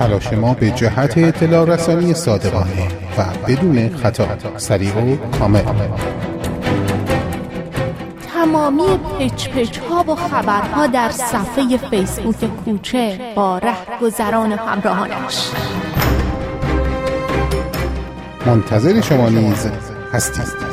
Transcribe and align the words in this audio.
تلاش 0.00 0.32
ما 0.32 0.54
به 0.54 0.70
جهت 0.70 1.18
اطلاع 1.18 1.64
رسانی 1.64 2.14
صادقانه 2.14 2.88
و 3.18 3.24
بدون 3.48 3.96
خطا 3.96 4.26
سریع 4.56 4.96
و 4.96 5.16
کامل. 5.38 5.62
تمامی 8.34 8.98
پچ 9.18 9.48
پچ 9.48 9.78
ها 9.78 10.04
و 10.08 10.14
خبرها 10.14 10.86
در 10.86 11.10
صفحه 11.10 11.76
فیسبوک 11.90 12.36
کوچه 12.64 13.18
با 13.36 13.58
رهگذران 13.58 14.52
همراهانش. 14.52 15.50
منتظر 18.46 19.00
شما 19.00 19.28
نیز 19.28 19.66
هستید. 20.12 20.69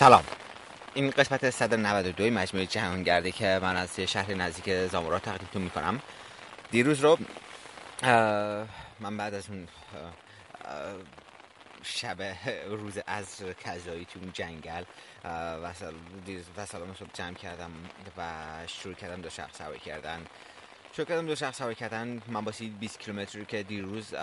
سلام. 0.00 0.24
این 0.94 1.10
قسمت 1.10 1.50
192 1.50 2.30
مجموعه 2.30 2.66
جهانگردی 2.66 3.32
که 3.32 3.58
من 3.62 3.76
از 3.76 4.00
شهر 4.00 4.34
نزدیک 4.34 4.86
زامورا 4.86 5.18
تقدیمتون 5.18 5.62
می‌کنم. 5.62 6.00
دیروز 6.70 7.00
رو 7.00 7.18
من 9.00 9.16
بعد 9.16 9.34
از 9.34 9.48
اون 9.50 9.68
شب 11.82 12.22
روز 12.68 12.98
از 13.06 13.42
کذایی 13.64 14.04
تو 14.04 14.18
اون 14.18 14.32
جنگل 14.32 14.84
و 16.56 16.66
سلام 16.66 16.94
صبح 16.94 17.08
جمع 17.14 17.34
کردم 17.34 17.70
و 18.18 18.22
شروع 18.66 18.94
کردم 18.94 19.20
دو 19.20 19.30
شخص 19.30 19.58
سواری 19.58 19.78
کردن. 19.78 20.26
شروع 20.92 21.06
کردم 21.06 21.26
دو 21.26 21.34
شخص 21.34 21.62
کردن. 21.62 22.22
من 22.28 22.44
باسی 22.44 22.70
20 22.70 23.00
کیلومتری 23.00 23.44
که 23.44 23.62
دیروز 23.62 24.14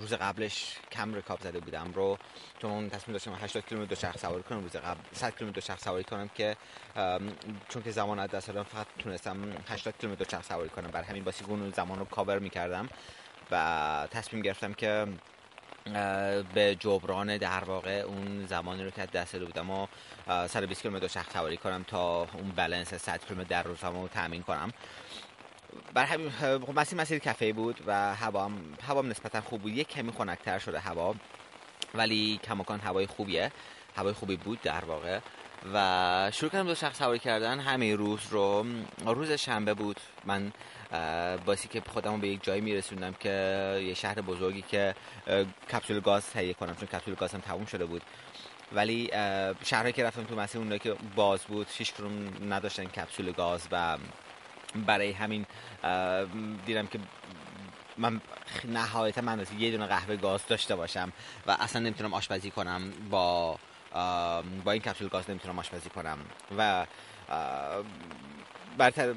روز 0.00 0.12
قبلش 0.12 0.76
کم 0.92 1.14
رکاب 1.14 1.40
زده 1.40 1.60
بودم 1.60 1.92
رو. 1.92 2.18
چون 2.58 2.90
تصمیم 2.90 3.12
داشتم 3.12 3.34
80 3.34 3.66
کیلومتر 3.66 3.88
دو 3.90 3.96
شخص 3.96 4.20
سواری 4.20 4.42
کنم 4.42 4.62
روز 4.62 4.76
قبل 4.76 5.00
100 5.12 5.36
کیلومتر 5.36 5.54
دو 5.54 5.60
شخص 5.60 5.84
سواری 5.84 6.04
کنم 6.04 6.28
که 6.28 6.56
چون 7.68 7.82
که 7.82 7.90
زمان 7.90 8.18
از 8.18 8.30
دست 8.30 8.52
فقط 8.52 8.86
تونستم 8.98 9.52
80 9.68 9.94
کیلومتر 9.98 10.24
دو 10.24 10.30
شخص 10.30 10.48
سواری 10.48 10.68
کنم. 10.68 10.90
بر 10.90 11.02
همین 11.02 11.24
باسی 11.24 11.44
اون 11.44 11.70
زمان 11.70 11.98
رو 11.98 12.04
کاور 12.04 12.38
می‌کردم 12.38 12.88
و 13.50 14.08
تصمیم 14.10 14.42
گرفتم 14.42 14.72
که 14.72 15.06
به 16.54 16.76
جبران 16.80 17.36
در 17.36 17.64
واقع 17.64 17.90
اون 17.90 18.46
زمانی 18.46 18.84
رو 18.84 18.90
که 18.90 19.06
دست 19.06 19.32
داده 19.32 19.44
بودم 19.44 19.70
و 19.70 19.86
120 20.48 20.82
کیلومتر 20.82 21.08
شخص 21.08 21.32
سواری 21.32 21.56
کنم 21.56 21.82
تا 21.82 22.22
اون 22.22 22.50
بالانس 22.56 22.94
100 22.94 23.24
کیلومتر 23.24 23.48
در 23.48 23.62
روزم 23.62 24.00
رو 24.02 24.08
تامین 24.08 24.42
کنم. 24.42 24.72
بر 25.94 26.04
همین 26.04 26.30
خب 26.30 26.78
مسیر 26.78 27.00
مسیر 27.00 27.18
کفه 27.18 27.52
بود 27.52 27.80
و 27.86 28.14
هوا 28.14 28.44
هم 28.88 29.08
نسبتا 29.08 29.40
خوب 29.40 29.62
بود. 29.62 29.72
یک 29.72 29.88
کمی 29.88 30.12
خنکتر 30.12 30.58
شده 30.58 30.80
هوا 30.80 31.14
ولی 31.94 32.40
کماکان 32.44 32.80
هوای 32.80 33.06
خوبیه. 33.06 33.52
هوای 33.96 34.12
خوبی 34.12 34.36
بود 34.36 34.62
در 34.62 34.84
واقع. 34.84 35.20
و 35.74 36.30
شروع 36.34 36.50
کردم 36.50 36.66
دو 36.66 36.74
شخص 36.74 36.98
سواری 36.98 37.18
کردن. 37.18 37.60
همه 37.60 37.94
روز 37.94 38.20
رو 38.30 38.66
روز 39.06 39.32
شنبه 39.32 39.74
بود. 39.74 40.00
من 40.24 40.52
باسی 41.44 41.68
که 41.68 41.82
خودم 41.88 42.20
به 42.20 42.28
یک 42.28 42.44
جایی 42.44 42.60
میرسوندم 42.60 43.12
که 43.12 43.28
یه 43.84 43.94
شهر 43.94 44.20
بزرگی 44.20 44.62
که 44.62 44.94
کپسول 45.72 46.00
گاز 46.00 46.26
تهیه 46.30 46.54
کنم 46.54 46.74
چون 46.76 46.88
کپسول 46.88 47.14
گاز 47.14 47.34
هم 47.34 47.40
تموم 47.40 47.64
شده 47.64 47.84
بود. 47.84 48.02
ولی 48.72 49.10
شهرهایی 49.64 49.92
که 49.92 50.04
رفتم 50.04 50.24
تو 50.24 50.36
مسیر 50.36 50.60
اونایی 50.60 50.78
که 50.78 50.96
باز 51.16 51.44
بود 51.44 51.66
هیچ 51.70 51.92
نداشتن 52.48 52.84
کپسول 52.84 53.32
گاز 53.32 53.68
و 53.72 53.98
برای 54.74 55.12
همین 55.12 55.46
دیدم 56.66 56.86
که 56.86 56.98
من 57.98 58.20
نهایتا 58.64 59.20
من 59.20 59.46
یه 59.58 59.70
دونه 59.70 59.86
قهوه 59.86 60.16
گاز 60.16 60.46
داشته 60.46 60.76
باشم 60.76 61.12
و 61.46 61.56
اصلا 61.60 61.82
نمی‌تونم 61.82 62.14
آشپزی 62.14 62.50
کنم 62.50 62.92
با 63.10 63.58
با 64.64 64.72
این 64.72 64.82
کپسول 64.82 65.08
گاز 65.08 65.30
نمی‌تونم 65.30 65.58
آشپزی 65.58 65.90
کنم 65.90 66.18
و 66.58 66.86
برتر 68.78 69.14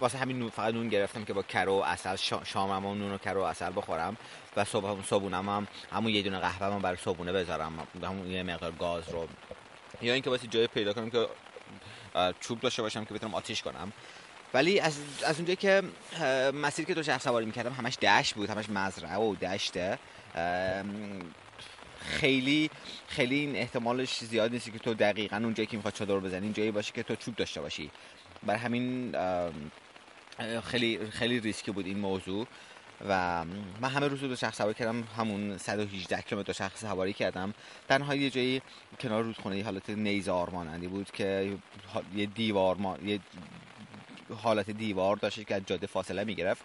واسه 0.00 0.18
همین 0.18 0.50
فقط 0.50 0.74
نون 0.74 0.88
گرفتم 0.88 1.24
که 1.24 1.32
با 1.32 1.42
کرو 1.42 1.72
و 1.72 1.82
اصل 1.82 2.16
شامم 2.44 2.86
و 2.86 2.94
نون 2.94 3.12
و 3.12 3.18
کرو 3.18 3.40
و 3.40 3.44
اصل 3.44 3.72
بخورم 3.76 4.16
و 4.56 4.64
صبح 4.64 5.02
صبحونم 5.02 5.48
هم 5.48 5.68
همون 5.92 6.12
یه 6.12 6.22
دونه 6.22 6.38
قهوه 6.38 6.68
من 6.68 6.82
برای 6.82 6.96
صبحونه 6.96 7.32
بذارم 7.32 7.88
همون 8.02 8.30
یه 8.30 8.42
مقدار 8.42 8.72
گاز 8.72 9.08
رو. 9.08 9.28
یا 10.02 10.12
اینکه 10.12 10.30
واسه 10.30 10.46
جای 10.46 10.66
پیدا 10.66 10.92
کنم 10.92 11.10
که 11.10 11.28
چوب 12.40 12.60
داشته 12.60 12.82
باشم 12.82 13.04
که 13.04 13.14
بتونم 13.14 13.34
آتیش 13.34 13.62
کنم. 13.62 13.92
ولی 14.54 14.80
از, 14.80 14.98
از 15.26 15.36
اونجایی 15.36 15.56
که 15.56 15.82
مسیر 16.54 16.84
که 16.84 16.94
دو 16.94 17.02
شخص 17.02 17.24
سواری 17.24 17.46
می‌کردم 17.46 17.72
همش 17.72 17.98
دشت 17.98 18.34
بود 18.34 18.50
همش 18.50 18.70
مزرعه 18.70 19.16
و 19.16 19.34
دشته 19.34 19.98
خیلی 22.00 22.70
خیلی 23.08 23.34
این 23.34 23.56
احتمالش 23.56 24.24
زیاد 24.24 24.52
نیست 24.52 24.72
که 24.72 24.78
تو 24.78 24.94
دقیقا 24.94 25.36
اونجایی 25.36 25.66
که 25.66 25.76
می‌خواد 25.76 25.94
چادر 25.94 26.18
بزنی 26.18 26.52
جایی 26.52 26.70
باشه 26.70 26.92
که 26.92 27.02
تو 27.02 27.16
چوب 27.16 27.36
داشته 27.36 27.60
باشی. 27.60 27.90
بر 28.42 28.56
همین 28.56 29.14
خیلی 30.64 30.98
خیلی 31.10 31.40
ریسکی 31.40 31.70
بود 31.70 31.86
این 31.86 31.98
موضوع. 31.98 32.46
و 33.08 33.44
من 33.80 33.88
همه 33.88 34.08
روز 34.08 34.20
دو 34.20 34.36
شخص 34.36 34.58
سواری 34.58 34.74
کردم 34.74 35.02
همون 35.16 35.58
118 35.58 36.22
کیلومتر 36.22 36.46
دو 36.46 36.52
شخص 36.52 36.80
سواری 36.80 37.12
کردم. 37.12 37.54
تنها 37.88 38.14
یه 38.14 38.30
جایی 38.30 38.62
کنار 39.00 39.22
رودخونه 39.22 39.58
یه 39.58 39.64
حالت 39.64 39.90
نیزار 39.90 40.50
مانندی 40.50 40.86
بود 40.86 41.10
که 41.10 41.56
یه 42.14 42.26
دیوار 42.26 42.76
ما... 42.76 42.98
یه 43.04 43.20
حالت 44.42 44.70
دیوار 44.70 45.16
داشت 45.16 45.46
که 45.46 45.54
از 45.54 45.62
جاده 45.66 45.86
فاصله 45.86 46.24
می‌گرفت 46.24 46.64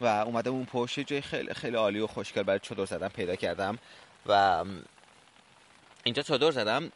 و 0.00 0.06
اومدم 0.06 0.52
اون 0.52 0.64
پشت 0.64 1.00
جای 1.00 1.20
خیلی 1.20 1.54
خیلی 1.54 1.76
عالی 1.76 2.00
و 2.00 2.06
خوشگل 2.06 2.42
برای 2.42 2.60
چادر 2.62 2.84
زدم 2.84 3.08
پیدا 3.08 3.36
کردم 3.36 3.78
و 4.26 4.64
اینجا 6.04 6.22
چادر 6.22 6.50
زدم. 6.50 6.92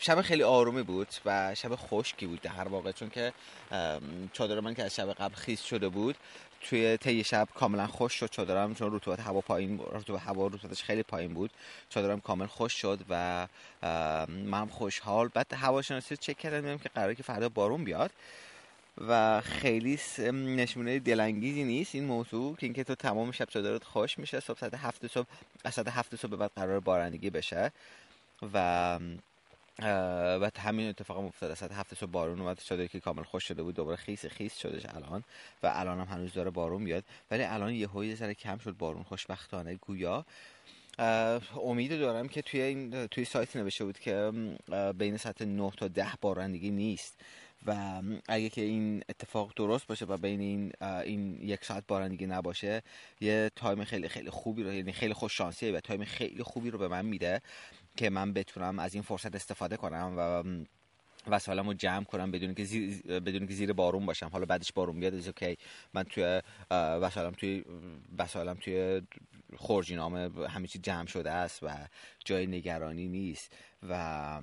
شب 0.00 0.22
خیلی 0.22 0.42
آرومی 0.42 0.82
بود 0.82 1.08
و 1.24 1.54
شب 1.54 1.76
خشکی 1.76 2.26
بود 2.26 2.40
در 2.40 2.68
واقع 2.68 2.92
چون 2.92 3.10
که 3.10 3.32
چادر 4.32 4.60
من 4.60 4.74
که 4.74 4.84
از 4.84 4.94
شب 4.94 5.12
قبل 5.12 5.34
خیس 5.34 5.62
شده 5.62 5.88
بود 5.88 6.16
توی 6.60 6.96
طی 6.96 7.24
شب 7.24 7.48
کاملا 7.54 7.86
خوش 7.86 8.12
شد 8.12 8.30
چادرم 8.30 8.74
چون 8.74 8.94
رطوبت 8.94 9.20
هوا 9.20 9.40
پایین 9.40 9.80
رطوبت 9.92 10.22
هوا 10.22 10.46
رطوبتش 10.46 10.82
خیلی 10.82 11.02
پایین 11.02 11.34
بود. 11.34 11.50
چادرم 11.88 12.20
کامل 12.20 12.46
خوش 12.46 12.72
شد 12.72 12.98
و 13.08 13.46
من 14.28 14.66
خوشحال. 14.66 15.28
بعد 15.28 15.52
هواشناسی 15.52 16.16
چک 16.16 16.38
کردم 16.38 16.78
که 16.78 16.88
قراره 16.88 17.14
که 17.14 17.22
فردا 17.22 17.48
بارون 17.48 17.84
بیاد. 17.84 18.10
و 19.08 19.40
خیلی 19.40 19.98
نشونه 20.32 20.98
دلانگیزی 20.98 21.64
نیست 21.64 21.94
این 21.94 22.04
موضوع 22.04 22.56
که 22.56 22.66
اینکه 22.66 22.84
تو 22.84 22.94
تمام 22.94 23.32
شب 23.32 23.44
چادرت 23.44 23.84
خوش 23.84 24.18
میشه 24.18 24.40
صبح 24.40 24.58
ساعت 24.58 24.74
هفت 24.74 25.06
صبح 25.06 25.26
از 25.64 25.74
ساعت 25.74 25.88
هفت 25.88 26.16
صبح 26.16 26.36
بعد 26.36 26.50
قرار 26.56 26.80
بارندگی 26.80 27.30
بشه 27.30 27.72
و 28.54 28.98
و 30.40 30.50
همین 30.58 30.88
اتفاق 30.88 31.18
افتاد 31.18 31.54
ساعت 31.54 31.72
هفت 31.72 31.94
صبح 31.94 32.10
بارون 32.10 32.40
اومد 32.40 32.60
چادری 32.64 32.88
که 32.88 33.00
کامل 33.00 33.22
خوش 33.22 33.44
شده 33.44 33.62
بود 33.62 33.74
دوباره 33.74 33.96
خیس 33.96 34.26
خیس 34.26 34.56
شدش 34.56 34.86
الان 34.86 35.24
و 35.62 35.72
الان 35.74 36.00
هم 36.00 36.06
هنوز 36.06 36.32
داره 36.32 36.50
بارون 36.50 36.84
بیاد 36.84 37.04
ولی 37.30 37.42
الان 37.42 37.74
یه 37.74 37.88
هوی 37.88 38.16
سر 38.16 38.32
کم 38.32 38.58
شد 38.58 38.76
بارون 38.76 39.02
خوشبختانه 39.02 39.74
گویا. 39.74 40.24
امید 41.64 41.98
دارم 42.00 42.28
که 42.28 42.42
توی 42.42 42.60
این 42.60 43.06
توی 43.06 43.24
سایت 43.24 43.56
نوشته 43.56 43.84
بود 43.84 43.98
که 43.98 44.32
بین 44.98 45.16
ساعت 45.16 45.42
9 45.42 45.70
تا 45.76 45.88
10 45.88 46.06
بارندگی 46.20 46.70
نیست. 46.70 47.18
و 47.66 48.02
اگه 48.28 48.48
که 48.48 48.60
این 48.60 49.02
اتفاق 49.08 49.52
درست 49.56 49.86
باشه 49.86 50.04
و 50.04 50.16
بین 50.16 50.40
این 50.40 50.72
این 50.82 51.38
یک 51.42 51.64
ساعت 51.64 51.84
بارندگی 51.88 52.26
نباشه 52.26 52.82
یه 53.20 53.50
تایم 53.56 53.84
خیلی 53.84 54.08
خیلی 54.08 54.30
خوبی 54.30 54.62
رو 54.62 54.72
یعنی 54.72 54.92
خیلی 54.92 55.14
خوش 55.14 55.36
شانسیه 55.36 55.72
و 55.72 55.80
تایم 55.80 56.04
خیلی 56.04 56.42
خوبی 56.42 56.70
رو 56.70 56.78
به 56.78 56.88
من 56.88 57.06
میده 57.06 57.42
که 57.96 58.10
من 58.10 58.32
بتونم 58.32 58.78
از 58.78 58.94
این 58.94 59.02
فرصت 59.02 59.34
استفاده 59.34 59.76
کنم 59.76 60.14
و 60.18 60.42
وسایلمو 61.26 61.74
جمع 61.74 62.04
کنم 62.04 62.30
بدون 62.30 62.54
که 62.54 62.64
زیر 62.64 63.02
بدون 63.20 63.46
که 63.46 63.54
زیر 63.54 63.72
بارون 63.72 64.06
باشم. 64.06 64.28
حالا 64.32 64.44
بعدش 64.46 64.72
بارون 64.72 65.00
بیاد 65.00 65.14
از 65.14 65.26
اوکی. 65.26 65.56
من 65.94 66.02
توی 66.02 66.42
وسایلم 66.70 67.30
توی 67.30 67.64
وسایلم 68.18 68.54
توی 68.54 69.02
خورجینامه 69.56 70.48
همه 70.48 70.66
چی 70.66 70.78
جمع 70.78 71.06
شده 71.06 71.30
است 71.30 71.62
و 71.62 71.68
جای 72.24 72.46
نگرانی 72.46 73.08
نیست. 73.08 73.56
و 73.82 74.40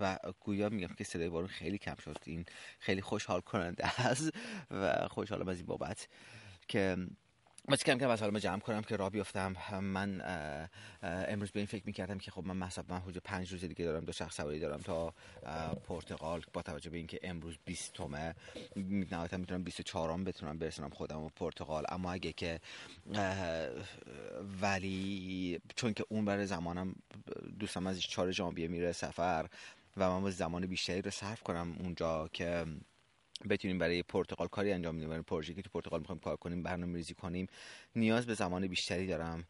و 0.00 0.18
گویا 0.40 0.68
میگم 0.68 0.94
که 0.98 1.04
صدای 1.04 1.28
بارون 1.28 1.48
خیلی 1.48 1.78
کم 1.78 1.96
شد. 2.04 2.16
این 2.24 2.44
خیلی 2.78 3.00
خوشحال 3.00 3.40
کننده 3.40 4.00
است 4.00 4.30
و 4.70 5.08
خوشحالم 5.08 5.48
از 5.48 5.56
این 5.56 5.66
بابت 5.66 6.08
که 6.68 6.96
باز 7.68 7.84
کم 7.84 7.98
کم 7.98 8.10
وسایلمو 8.10 8.38
جمع 8.38 8.60
کنم 8.60 8.82
که 8.82 8.96
راه 8.96 9.10
بیفتم. 9.10 9.80
من 9.80 10.22
امروز 11.02 11.50
به 11.50 11.60
این 11.60 11.66
فکر 11.66 11.82
می‌کردم 11.86 12.18
که 12.18 12.30
خب 12.30 12.46
من 12.46 12.56
مثلا 12.56 12.84
من 12.88 12.98
حدود 12.98 13.18
پنج 13.18 13.52
روز 13.52 13.64
دیگه 13.64 13.84
دارم 13.84 14.04
دو 14.04 14.12
شخص 14.12 14.36
سواری 14.36 14.60
دارم 14.60 14.80
تا 14.80 15.14
پرتغال 15.88 16.42
با 16.52 16.62
توجه 16.62 16.90
به 16.90 16.96
اینکه 16.96 17.20
امروز 17.22 17.56
20 17.64 17.92
تومه 17.92 18.34
نهایتا 19.10 19.36
می‌تونم 19.36 19.62
24 19.62 20.24
بتونم 20.24 20.58
برسونم 20.58 20.90
خودم 20.90 21.20
و 21.20 21.28
پرتغال. 21.28 21.84
اما 21.88 22.12
اگه 22.12 22.32
که 22.32 22.60
ولی 24.62 25.60
چون 25.76 25.92
که 25.92 26.04
اون 26.08 26.24
برای 26.24 26.46
زمانم 26.46 26.94
دوستم 27.58 27.86
از 27.86 28.00
4 28.00 28.30
ژانویه 28.30 28.68
میره 28.68 28.92
سفر 28.92 29.48
و 29.96 30.20
من 30.20 30.30
زمان 30.30 30.66
بیشتری 30.66 31.02
رو 31.02 31.10
صرف 31.10 31.42
کنم 31.42 31.76
اونجا 31.78 32.28
که 32.32 32.66
بتونیم 33.50 33.78
برای 33.78 34.02
پرتغال 34.02 34.48
کاری 34.48 34.72
انجام 34.72 34.96
بدیم 34.96 35.08
برای 35.08 35.22
پروژه 35.22 35.54
که 35.54 35.62
تو 35.62 35.70
پرتغال 35.70 36.00
می‌خوایم 36.00 36.20
کار 36.20 36.36
کنیم 36.36 36.62
برنامه 36.62 36.94
ریزی 36.94 37.14
کنیم 37.14 37.46
نیاز 37.96 38.26
به 38.26 38.34
زمان 38.34 38.66
بیشتری 38.66 39.06
دارم. 39.06 39.44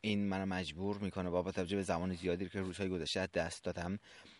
این 0.00 0.28
منو 0.28 0.46
مجبور 0.46 0.98
می‌کنه 0.98 1.30
با 1.30 1.52
توجه 1.52 1.76
به 1.76 1.82
زمان 1.82 2.14
زیادی 2.14 2.48
که 2.48 2.60
روزهای 2.60 2.88
گذشته 2.88 3.26
دست 3.26 3.64
دادم 3.64 3.98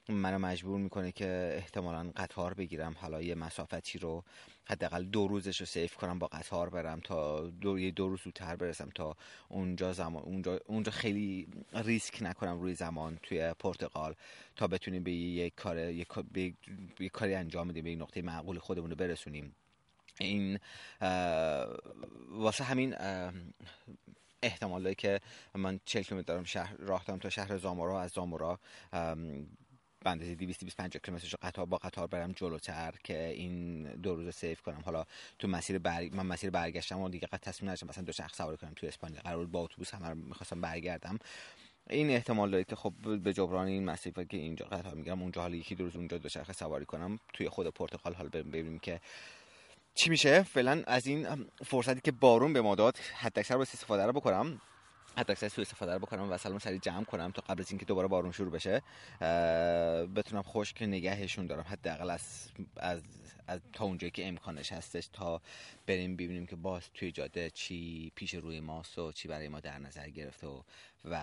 منو 0.08 0.38
مجبور 0.38 0.80
می‌کنه 0.80 1.12
که 1.12 1.52
احتمالا 1.56 2.12
قطار 2.16 2.54
بگیرم 2.54 2.96
حالا 3.00 3.22
یه 3.22 3.34
مسافتی 3.34 3.98
رو 3.98 4.24
حداقل 4.64 5.04
دو 5.04 5.28
روزش 5.28 5.60
رو 5.60 5.66
سیف 5.66 5.94
کنم 5.94 6.18
با 6.18 6.26
قطار 6.26 6.70
برم 6.70 7.00
تا 7.00 7.40
دو 7.40 7.78
یه 7.78 7.90
دو 7.90 8.08
روز 8.08 8.20
زودتر 8.20 8.56
برسم 8.56 8.90
تا 8.94 9.16
اونجا 9.48 9.92
زمان 9.92 10.22
اونجا 10.22 10.60
اونجا 10.66 10.92
خیلی 10.92 11.48
ریسک 11.72 12.22
نکنم 12.22 12.60
روی 12.60 12.74
زمان 12.74 13.18
توی 13.22 13.54
پرتغال 13.58 14.14
تا 14.56 14.66
بتونیم 14.66 15.02
به 15.02 15.12
یک 15.12 15.54
کار 15.54 15.78
یک, 15.78 16.08
کاری 17.12 17.34
انجام 17.34 17.68
بدیم 17.68 17.84
به 17.84 17.90
یک 17.90 18.00
نقطه 18.00 18.22
معقول 18.22 18.58
خودمون 18.58 18.90
رو 18.90 18.96
برسونیم. 18.96 19.54
این 20.20 20.58
واسه 22.30 22.64
همین 22.64 22.94
احتمالی 24.42 24.94
که 24.94 25.20
من 25.54 25.80
40 25.84 26.02
کیلومتر 26.02 26.26
دارم 26.26 26.44
شهر 26.44 26.76
راه 26.76 27.04
دارم 27.04 27.18
تا 27.18 27.30
شهر 27.30 27.56
زامورا 27.56 28.00
از 28.00 28.10
زامورا 28.10 28.58
به 30.00 30.10
اندازه 30.10 30.34
225 30.34 30.96
کیلومتر 30.96 31.36
قطار 31.42 31.66
با 31.66 31.76
قطار 31.76 32.06
برم 32.06 32.32
جلوتر 32.32 32.94
که 33.04 33.28
این 33.28 33.82
دو 33.82 34.14
روز 34.14 34.34
سیف 34.34 34.60
کنم. 34.60 34.82
حالا 34.84 35.04
تو 35.38 35.48
مسیر 35.48 35.78
بر... 35.78 36.08
من 36.12 36.26
مسیر 36.26 36.50
برگشتم 36.50 37.00
و 37.00 37.08
دیگه 37.08 37.28
تصمیم 37.28 37.68
نداشتم 37.70 37.86
مثلا 37.86 38.04
دو 38.04 38.12
شخص 38.12 38.36
سواری 38.36 38.56
کنم 38.56 38.72
تو 38.76 38.86
اسپانیا. 38.86 39.20
قرار 39.20 39.46
با 39.46 39.60
اتوبوس 39.60 39.94
رو 39.94 40.14
می‌خواستم 40.14 40.60
برگردم. 40.60 41.18
این 41.90 42.10
احتمال 42.10 42.50
داره 42.50 42.64
که 42.64 42.76
خب 42.76 42.92
به 43.22 43.32
جبران 43.32 43.66
این 43.66 43.84
مسیر 43.84 44.12
که 44.12 44.36
اینجا 44.36 44.66
قطار 44.66 44.94
می‌گیرم 44.94 45.22
اونجا 45.22 45.40
حالا 45.40 45.56
یکی 45.56 45.74
دو 45.74 45.84
روز 45.84 45.96
اونجا 45.96 46.18
دو 46.18 46.28
شخص 46.28 46.58
سواری 46.58 46.84
کنم. 46.84 47.18
توی 47.32 47.48
خود 47.48 47.66
پرتغال 47.66 48.14
حالا 48.14 48.28
ببینیم 48.28 48.78
که 48.78 49.00
چی 49.96 50.10
میشه 50.10 50.42
فعلا 50.42 50.82
از 50.86 51.06
این 51.06 51.46
فرصتی 51.64 52.00
که 52.00 52.12
بارون 52.12 52.52
به 52.52 52.60
ما 52.60 52.74
داد 52.74 52.96
حد 52.96 53.38
اکثر 53.38 53.56
باید 53.56 53.68
استفاده 53.72 54.06
رو 54.06 54.12
بکنم. 54.12 54.60
حتی 55.16 55.32
اکثر 55.32 55.48
سو 55.48 55.60
استفاده 55.60 55.92
رو 55.92 55.98
بکنم 55.98 56.30
و 56.30 56.38
سلام 56.38 56.58
سری 56.58 56.78
جمع 56.78 57.04
کنم 57.04 57.30
تا 57.30 57.42
قبل 57.48 57.60
از 57.60 57.70
اینکه 57.70 57.84
دوباره 57.84 58.08
بارون 58.08 58.32
شروع 58.32 58.50
بشه. 58.50 58.82
بتونم 60.16 60.42
خشک 60.42 60.82
نگهشون 60.82 61.46
دارم. 61.46 61.64
حداقل 61.68 62.10
از 62.10 62.48
از 62.76 63.02
از 63.46 63.60
تا 63.72 63.84
اونجایی 63.84 64.10
که 64.10 64.28
امکانش 64.28 64.72
هستش 64.72 65.08
تا 65.12 65.40
بریم 65.86 66.16
ببینیم 66.16 66.46
که 66.46 66.56
باز 66.56 66.82
توی 66.94 67.12
جاده 67.12 67.50
چی 67.50 68.12
پیش 68.14 68.34
روی 68.34 68.60
ماست 68.60 68.98
و 68.98 69.12
چی 69.12 69.28
برای 69.28 69.48
ما 69.48 69.60
در 69.60 69.78
نظر 69.78 70.08
گرفته 70.08 70.46
و 70.46 70.62
و 71.04 71.20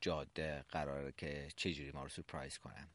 جاده 0.00 0.64
قراره 0.70 1.12
که 1.16 1.48
چه 1.56 1.90
ما 1.94 2.02
رو 2.02 2.08
سورپرایز 2.08 2.58
کنم 2.58 2.88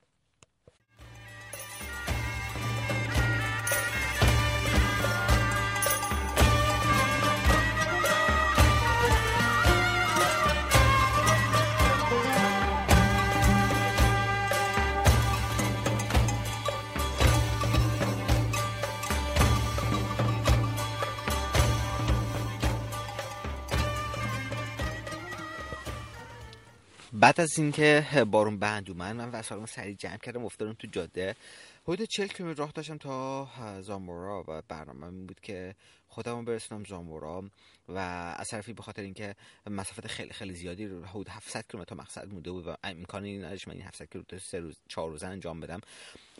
بعد 27.13 27.41
از 27.41 27.59
اینکه 27.59 28.05
بارون 28.31 28.59
بند 28.59 28.89
اومد 28.89 29.15
من 29.15 29.29
وسایلمو 29.29 29.67
سریع 29.67 29.95
جمع 29.95 30.17
کردم 30.17 30.45
افتادم 30.45 30.73
تو 30.73 30.87
جاده. 30.87 31.35
حدود 31.83 32.07
40 32.07 32.27
کیلومتر 32.27 32.59
راه 32.59 32.71
داشتم 32.71 32.97
تا 32.97 33.47
زامورا 33.81 34.43
و 34.47 34.61
برنامه 34.67 35.03
این 35.03 35.25
بود 35.25 35.39
که 35.39 35.75
خودمو 36.07 36.43
برسونم 36.43 36.83
زامورا. 36.83 37.43
و 37.89 37.97
از 38.37 38.49
طرفی 38.49 38.73
به 38.73 38.83
خاطر 38.83 39.01
اینکه 39.01 39.35
مسافت 39.69 40.07
خیلی 40.07 40.33
خیلی 40.33 40.53
زیادی 40.53 40.85
حدود 40.85 41.29
700 41.29 41.65
کیلومتر 41.71 41.95
تا 41.95 42.01
مقصد 42.01 42.33
مونده 42.33 42.51
بود 42.51 42.67
و 42.67 42.75
امکانی 42.83 43.37
نداشت 43.37 43.67
من 43.67 43.73
این 43.73 43.83
700 43.83 44.09
کیلومتر 44.09 44.39
سه 44.39 44.59
روز 44.59 44.75
چهار 44.87 45.09
روزه 45.09 45.27
انجام 45.27 45.59
بدم. 45.59 45.81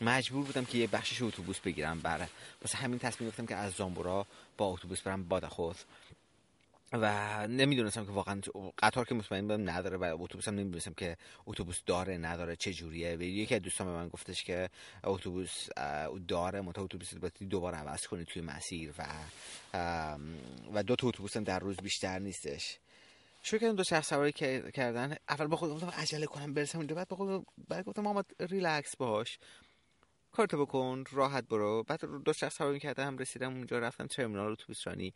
مجبور 0.01 0.45
بودم 0.45 0.65
که 0.65 0.77
یه 0.77 0.87
بخشش 0.87 1.21
اتوبوس 1.21 1.59
بگیرم. 1.59 1.99
برای 1.99 2.27
واسه 2.61 2.77
همین 2.77 2.99
تصمیم 2.99 3.29
گرفتم 3.29 3.45
که 3.45 3.55
از 3.55 3.73
زامورا 3.73 4.25
با 4.57 4.65
اتوبوس 4.65 5.01
برم 5.01 5.23
بادخوز. 5.23 5.75
و 6.93 7.47
نمی‌دونستم 7.47 8.05
که 8.05 8.11
واقعا 8.11 8.41
قطار 8.79 9.05
که 9.05 9.15
مطمئن 9.15 9.47
بودم 9.47 9.69
نداره 9.69 9.97
و 9.97 10.17
اتوبوس 10.19 10.47
هم 10.47 10.55
نمی‌دونستم 10.55 10.93
که 10.93 11.17
اتوبوس 11.45 11.79
داره 11.85 12.17
نداره 12.17 12.55
چه 12.55 12.73
جوریه. 12.73 13.15
و 13.15 13.21
یکی 13.21 13.55
از 13.55 13.61
دوستان 13.61 13.87
به 13.87 13.93
من 13.93 14.07
گفتش 14.07 14.43
که 14.43 14.69
اتوبوس 15.03 15.67
داره 16.27 16.61
متا 16.61 16.83
اتوبوس 16.83 17.13
دوباره 17.49 17.77
عوض 17.77 18.07
کنی 18.07 18.25
توی 18.25 18.41
مسیر 18.41 18.93
و 18.97 19.05
و 20.73 20.83
دو 20.83 20.95
تا 20.95 21.07
اتوبوس 21.07 21.37
هم 21.37 21.43
در 21.43 21.59
روز 21.59 21.77
بیشتر 21.77 22.19
نیستش. 22.19 22.77
شروع 23.43 23.59
کردم 23.61 23.75
دو 23.75 23.83
شخص 23.83 24.09
سواری 24.09 24.31
کردن. 24.71 25.15
اول 25.29 25.47
با 25.47 25.57
خودم 25.57 25.73
گفتم 25.73 25.89
عجله 25.89 26.25
کنم 26.25 26.53
برسم 26.53 26.77
اونجا. 26.77 26.95
بعد 26.95 27.07
با 27.07 27.15
خودم 27.15 27.45
بعد 27.67 27.85
گفتم 27.85 28.01
محمد 28.01 28.25
ریلکس 28.39 28.95
باش. 28.95 29.39
کارتو 30.31 30.65
بکن 30.65 31.03
راحت 31.11 31.47
برو. 31.47 31.83
بعد 31.83 32.05
دو 32.25 32.33
شخص 32.33 32.57
سواری 32.57 32.79
کردم 32.79 33.17
رسیدم 33.17 33.53
اونجا 33.53 33.79
رفتم 33.79 34.07
ترمینال 34.07 34.51
اتوبوس 34.51 34.87
رانی. 34.87 35.13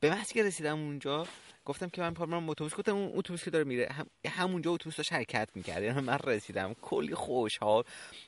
به 0.00 0.10
محضی 0.10 0.34
که 0.34 0.44
رسیدم 0.44 0.78
اونجا 0.78 1.26
گفتم 1.64 1.88
که 1.88 2.00
من 2.00 2.14
پارم 2.14 2.48
اتوبوس. 2.48 2.74
گفتم 2.74 2.96
اون 2.96 3.12
اتوبوس 3.14 3.44
که 3.44 3.50
داره 3.50 3.64
میره 3.64 3.88
هم 3.92 4.06
همونجا 4.28 4.70
اتوبوس 4.72 4.96
داشت 4.96 5.12
حرکت 5.12 5.48
می‌کرد. 5.54 5.82
یعنی 5.82 6.00
من 6.00 6.18
رسیدم. 6.24 6.74
کلی 6.74 7.14
خوشحال. 7.14 7.84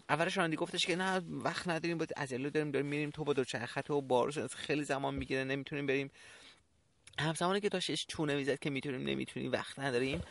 اولش 0.09 0.37
رانندگی 0.37 0.57
گفتش 0.57 0.87
که 0.87 0.97
نه 0.97 1.23
وقت 1.29 1.69
نداریم 1.69 1.99
باید 1.99 2.13
عجله 2.17 2.51
داریم 2.51 2.71
داریم 2.71 2.87
میریم. 2.87 3.11
تو 3.11 3.25
با 3.25 3.33
دو 3.33 3.45
چرخه 3.45 3.81
و 3.81 4.01
بارش 4.01 4.39
خیلی 4.39 4.85
زمان 4.85 5.15
می‌گیره 5.15 5.45
نمی‌تونیم 5.45 5.87
بریم. 5.87 6.11
همزمانی 7.19 7.61
که 7.61 7.69
داشتش 7.69 8.07
چونه 8.07 8.37
می‌زد 8.37 8.59
که 8.59 8.71
می‌تونیم 8.71 9.09
نمی‌تونیم 9.09 9.53
وقت 9.53 9.79
نداریم. 9.79 10.23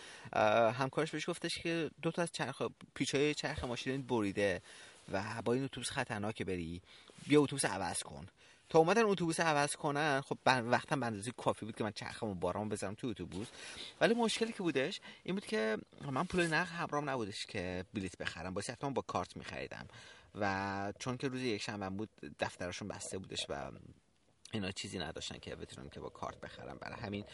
همکارش 0.73 1.11
بهش 1.11 1.29
گفتش 1.29 1.57
که 1.59 1.89
دو 2.01 2.11
تا 2.11 2.21
از 2.21 2.31
چرخ 2.31 2.61
پیچای 2.95 3.33
چرخ 3.33 3.63
ماشین 3.63 4.01
بریده 4.01 4.61
و 5.11 5.41
با 5.45 5.53
این 5.53 5.63
اتوبوس 5.63 5.89
خطرناکه 5.89 6.45
بری. 6.45 6.81
بیا 7.27 7.41
اتوبوس 7.41 7.65
عوض 7.65 8.03
کن. 8.03 8.27
تا 8.69 8.79
اومدن 8.79 9.03
اتوبوس 9.05 9.39
عوض 9.39 9.75
کنن 9.75 10.21
خب 10.21 10.37
وقتم 10.45 10.99
به 10.99 11.05
اندازه 11.05 11.31
کافی 11.31 11.65
بود 11.65 11.75
که 11.75 11.83
من 11.83 11.91
چرخمو 11.91 12.35
بارام 12.35 12.69
بزنم 12.69 12.93
تو 12.93 13.07
اتوبوس. 13.07 13.47
ولی 14.01 14.13
مشکلی 14.13 14.51
که 14.51 14.63
بودش 14.63 15.01
این 15.23 15.35
بود 15.35 15.45
که 15.45 15.77
من 16.11 16.23
پول 16.23 16.47
نقد 16.47 16.69
همراهم 16.69 17.09
نبودش 17.09 17.45
که 17.45 17.85
بلیت 17.93 18.17
بخرم. 18.17 18.53
باید 18.53 18.69
حتما 18.69 18.89
با 18.89 19.01
کارت 19.01 19.37
میخریدم. 19.37 19.87
و 20.35 20.93
چون 20.99 21.17
که 21.17 21.27
روز 21.27 21.41
یک 21.41 21.61
شنبه 21.61 21.89
بود 21.89 22.09
دفترشون 22.39 22.87
بسته 22.87 23.17
بودش 23.17 23.45
و 23.49 23.71
اینا 24.51 24.71
چیزی 24.71 24.99
نداشتن 24.99 25.37
که 25.37 25.55
بتونم 25.55 25.89
که 25.89 25.99
با 25.99 26.09
کارت 26.09 26.41
بخرم. 26.41 26.77
برای 26.81 26.99
همین 26.99 27.25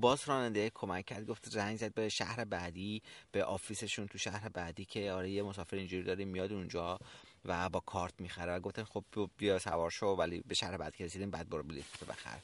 باز 0.00 0.28
راننده 0.28 0.70
کمک 0.74 1.06
کرد. 1.06 1.26
گفت 1.26 1.50
زنگ 1.50 1.76
زد 1.76 1.94
به 1.94 2.08
شهر 2.08 2.44
بعدی 2.44 3.02
به 3.32 3.44
آفیسشون 3.44 4.06
تو 4.06 4.18
شهر 4.18 4.48
بعدی 4.48 4.84
که 4.84 5.12
آره 5.12 5.30
یه 5.30 5.42
مسافر 5.42 5.76
اینجوری 5.76 6.02
داره 6.02 6.24
میاد 6.24 6.52
اونجا. 6.52 6.98
و 7.44 7.68
با 7.68 7.80
کارت 7.80 8.14
می‌خره. 8.18 8.52
و 8.52 8.60
گفتن 8.60 8.84
خب 8.84 9.04
بیا 9.36 9.58
سوار 9.58 9.90
شو 9.90 10.06
ولی 10.06 10.40
به 10.40 10.54
شهر 10.54 10.76
بعد 10.76 10.96
که 10.96 11.04
رسیدیم 11.04 11.30
بعد 11.30 11.48
برو 11.48 11.62
بلیط 11.62 12.04
بخر. 12.08 12.38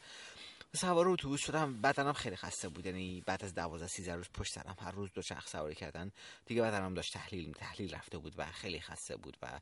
سوار 0.76 1.08
اتوبوس 1.08 1.40
شدم. 1.40 1.80
بدنم 1.80 2.12
خیلی 2.12 2.36
خسته 2.36 2.68
بود. 2.68 2.86
یعنی 2.86 3.22
بعد 3.26 3.44
از 3.44 3.54
12 3.54 3.86
13 3.86 4.14
روز 4.14 4.28
پشت 4.34 4.52
سرم 4.52 4.76
هر 4.80 4.90
روز 4.90 5.10
دو 5.14 5.22
شخص 5.22 5.52
سواری 5.52 5.74
کردن. 5.74 6.12
دیگه 6.46 6.62
بدنم 6.62 6.94
داشت 6.94 7.12
تحلیل 7.12 7.52
تحلیل 7.52 7.94
رفته 7.94 8.18
بود 8.18 8.34
و 8.36 8.46
خیلی 8.46 8.80
خسته 8.80 9.16
بود 9.16 9.36
و 9.42 9.60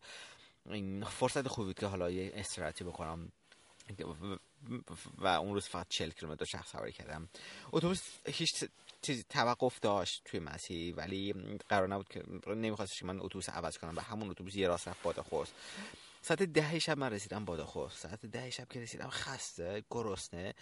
این 0.67 1.05
فرصت 1.05 1.49
خوبی 1.49 1.67
بود 1.67 1.79
که 1.79 1.87
حالا 1.87 2.11
یه 2.11 2.33
استراحتی 2.35 2.85
بکنم. 2.85 3.33
و 5.19 5.27
اون 5.27 5.55
روز 5.55 5.67
فقط 5.67 5.87
40 5.89 6.11
کیلومتر 6.11 6.45
شخص 6.45 6.71
سواری 6.71 6.93
کردم. 6.93 7.29
اتوبوس 7.73 8.03
هیچ 8.27 8.65
چیزی 9.05 9.25
توقف 9.29 9.81
داشت 9.81 10.23
توی 10.25 10.41
مسیر 10.41 10.95
ولی 10.95 11.33
قرار 11.69 11.89
نبود 11.89 12.09
که 12.09 12.23
نمیخواستش 12.47 13.03
من 13.03 13.21
اتوبوس 13.21 13.49
عوض 13.49 13.79
کنم 13.79 13.97
و 13.97 14.01
همون 14.01 14.31
اتوبوس 14.31 14.57
یه 14.57 14.69
راست 14.69 14.89
رفت 14.89 15.03
بادخوست 15.03 15.55
ساعت 16.23 16.43
ده 16.43 16.79
شب 16.79 16.99
من 16.99 17.13
رسیدم 17.13 17.45
بادخوست 17.45 17.99
ساعت 17.99 18.27
ده 18.27 18.51
شب 18.51 18.69
که 18.69 18.81
رسیدم 18.81 19.09
خسته 19.09 19.85
گرسنه. 19.91 20.55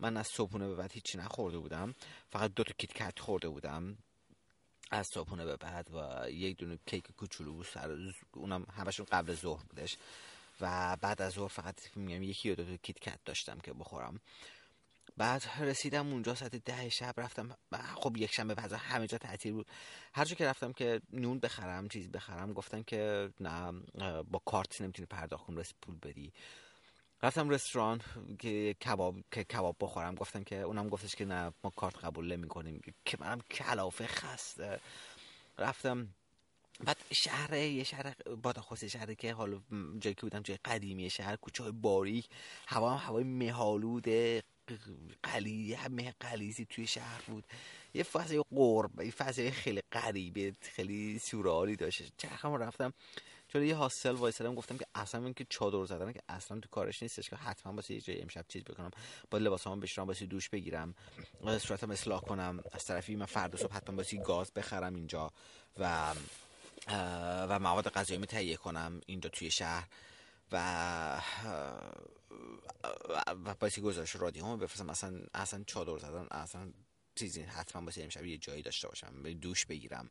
من 0.00 0.16
از 0.16 0.26
صبحونه 0.26 0.68
به 0.68 0.74
بعد 0.74 0.92
هیچی 0.92 1.18
نخورده 1.18 1.58
بودم. 1.58 1.94
فقط 2.30 2.54
دو 2.54 2.64
تا 2.64 2.74
کیت 2.78 3.18
خورده 3.18 3.48
بودم. 3.48 3.98
از 4.90 5.06
صبحونه 5.06 5.44
به 5.44 5.56
بعد 5.56 5.90
و 5.94 6.30
یک 6.30 6.56
دونه 6.56 6.78
کیک 6.86 7.04
کوچولو 7.16 7.62
سر 7.62 7.96
اونم 8.34 8.66
همشون 8.76 9.06
قبل 9.12 9.34
ظهر 9.34 9.64
بودش. 9.64 9.96
و 10.60 10.96
بعد 11.00 11.22
از 11.22 11.32
ظهر 11.32 11.48
فقط 11.48 11.96
میگم 11.96 12.22
یکی 12.22 12.48
یا 12.48 12.54
دو 12.54 12.64
تا 12.64 12.76
کیت 12.76 12.98
کت 12.98 13.18
داشتم 13.24 13.58
که 13.58 13.72
بخورم. 13.72 14.20
بعد 15.16 15.42
رسیدم 15.60 16.12
اونجا 16.12 16.34
ساعت 16.34 16.56
ده 16.56 16.88
شب 16.88 17.14
رفتم. 17.16 17.56
خب 17.94 18.16
یک 18.16 18.32
شنبه 18.32 18.54
بعد 18.54 18.72
همه 18.72 19.06
جا 19.06 19.18
تعطیل 19.18 19.52
بود. 19.52 19.66
هر 20.14 20.24
جا 20.24 20.34
که 20.34 20.46
رفتم 20.46 20.72
که 20.72 21.00
نون 21.12 21.38
بخرم 21.38 21.88
چیز 21.88 22.10
بخرم 22.10 22.52
گفتن 22.52 22.82
که 22.82 23.30
نه 23.40 23.82
با 24.22 24.38
کارت 24.44 24.80
نمی‌تونی 24.80 25.06
پرداخت 25.06 25.46
کنی 25.46 25.62
پول 25.82 25.96
بدی. 26.02 26.32
رفتم 27.22 27.48
رستوران 27.48 28.00
که 28.38 28.74
کباب 28.74 29.16
که 29.30 29.44
کباب 29.44 29.76
بخورم. 29.80 30.14
گفتم 30.14 30.44
که 30.44 30.56
اونم 30.56 30.88
گفتش 30.88 31.14
که 31.14 31.24
نه 31.24 31.52
ما 31.64 31.70
کارت 31.70 32.04
قبول 32.04 32.32
نمی 32.32 32.48
کنیم 32.48 32.80
که 33.04 33.16
منم 33.20 33.40
کلافه 33.40 34.06
خسته. 34.06 34.80
رفتم. 35.58 36.08
بعد 36.84 36.96
شهر 37.12 37.54
یه 37.54 37.84
شهر 37.84 38.14
باداخوست 38.42 38.86
شهر 38.86 39.14
که 39.14 39.32
حالا 39.32 39.60
جایی 39.98 40.14
که 40.14 40.20
بودم 40.20 40.42
جای 40.42 40.58
قدیمی 40.64 41.10
شهر 41.10 41.36
کوچه 41.36 41.62
های 41.62 41.72
باریک. 41.72 42.28
هوا 42.66 42.94
هم 42.94 43.08
هوای 43.08 43.24
مهالود 43.24 44.08
قلی 45.22 45.74
همه 45.74 46.14
قلیزی 46.20 46.64
توی 46.64 46.86
شهر 46.86 47.22
بود. 47.26 47.44
یه 47.94 48.02
فضای 48.02 48.44
قرب 48.50 49.00
یه 49.00 49.10
فضای 49.10 49.50
خیلی 49.50 49.82
غریبه 49.92 50.52
خیلی 50.60 51.18
سورالی 51.18 51.76
داشت. 51.76 52.12
چرخم 52.16 52.54
رفتم. 52.54 52.92
چون 53.48 53.62
یه 53.62 53.76
هاستل 53.76 54.10
وایسادم 54.14 54.54
گفتم 54.54 54.78
که 54.78 54.86
اصلا 54.94 55.24
این 55.24 55.34
که 55.34 55.46
چادر 55.50 55.84
زدن 55.84 56.12
که 56.12 56.20
اصلا 56.28 56.60
تو 56.60 56.68
کارش 56.68 57.02
نیستش 57.02 57.30
که 57.30 57.36
حتما 57.36 57.72
واسه 57.72 57.94
یه 57.94 58.00
جای 58.00 58.22
امشب 58.22 58.44
چیز 58.48 58.64
بکنم. 58.64 58.90
با 59.30 59.38
لباسامو 59.38 59.80
بشورم 59.80 60.06
واسه 60.08 60.26
دوش 60.26 60.48
بگیرم. 60.48 60.94
صورتم 61.58 61.90
اصلاح 61.90 62.20
کنم. 62.20 62.60
از 62.72 62.84
طرفی 62.84 63.16
من 63.16 63.26
فردا 63.26 63.58
صبح 63.58 63.74
حتما 63.74 63.96
واسه 63.96 64.16
گاز 64.16 64.52
بخرم 64.52 64.94
اینجا 64.94 65.32
و 65.76 66.14
و 67.48 67.58
مواد 67.58 67.88
غذایی 67.88 68.26
تهیه 68.26 68.56
کنم 68.56 69.00
اینجا 69.06 69.30
توی 69.30 69.50
شهر. 69.50 69.88
و 70.52 71.20
و 73.26 73.54
باید 73.54 73.78
گزارش 73.78 74.16
رادیو 74.16 74.44
هم 74.44 74.58
بفرستم. 74.58 74.90
اصلا 74.90 75.20
اصلا 75.34 75.64
چادر 75.66 75.98
زدن 75.98 76.26
اصلا 76.30 76.72
چیزی 77.14 77.42
حتما 77.42 77.84
واسه 77.84 78.02
امشب 78.02 78.24
یه 78.24 78.38
جایی 78.38 78.62
داشته 78.62 78.88
باشم 78.88 79.32
دوش 79.32 79.66
بگیرم. 79.66 80.10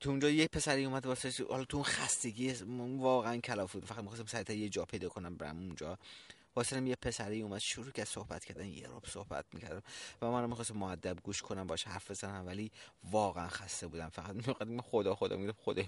تو 0.00 0.10
اونجا 0.10 0.30
یه 0.30 0.48
پسری 0.48 0.84
اومد 0.84 1.06
واسه 1.06 1.44
حالا 1.50 1.64
تو 1.64 1.76
اون 1.76 1.84
خستگی 1.84 2.52
واقعا 2.98 3.36
کلاف 3.36 3.72
بود. 3.72 3.84
فقط 3.84 3.98
می‌خواستم 3.98 4.26
سریع 4.26 4.58
یه 4.58 4.68
جا 4.68 4.84
پیدا 4.84 5.08
کنم 5.08 5.36
برم 5.36 5.58
اونجا. 5.58 5.98
واسه 6.56 6.82
یه 6.82 6.96
پسری 6.96 7.42
اومد 7.42 7.58
شروع 7.58 7.90
کرد 7.90 8.06
صحبت 8.06 8.44
کردن 8.44 8.66
یه 8.66 8.88
رب 8.88 9.06
صحبت 9.06 9.44
می‌کردم 9.52 9.82
و 10.22 10.30
من 10.30 10.48
می‌خواستم 10.48 10.76
معدب 10.76 11.18
گوش 11.22 11.42
کنم 11.42 11.66
باش 11.66 11.84
حرف 11.84 12.10
بزنم 12.10 12.46
ولی 12.46 12.70
واقعا 13.10 13.48
خسته 13.48 13.86
بودم. 13.86 14.08
فقط 14.08 14.34
می‌خواستم 14.34 14.80
خدا 14.80 15.14
خدا 15.14 15.36
میگم 15.36 15.52
خدا 15.52 15.82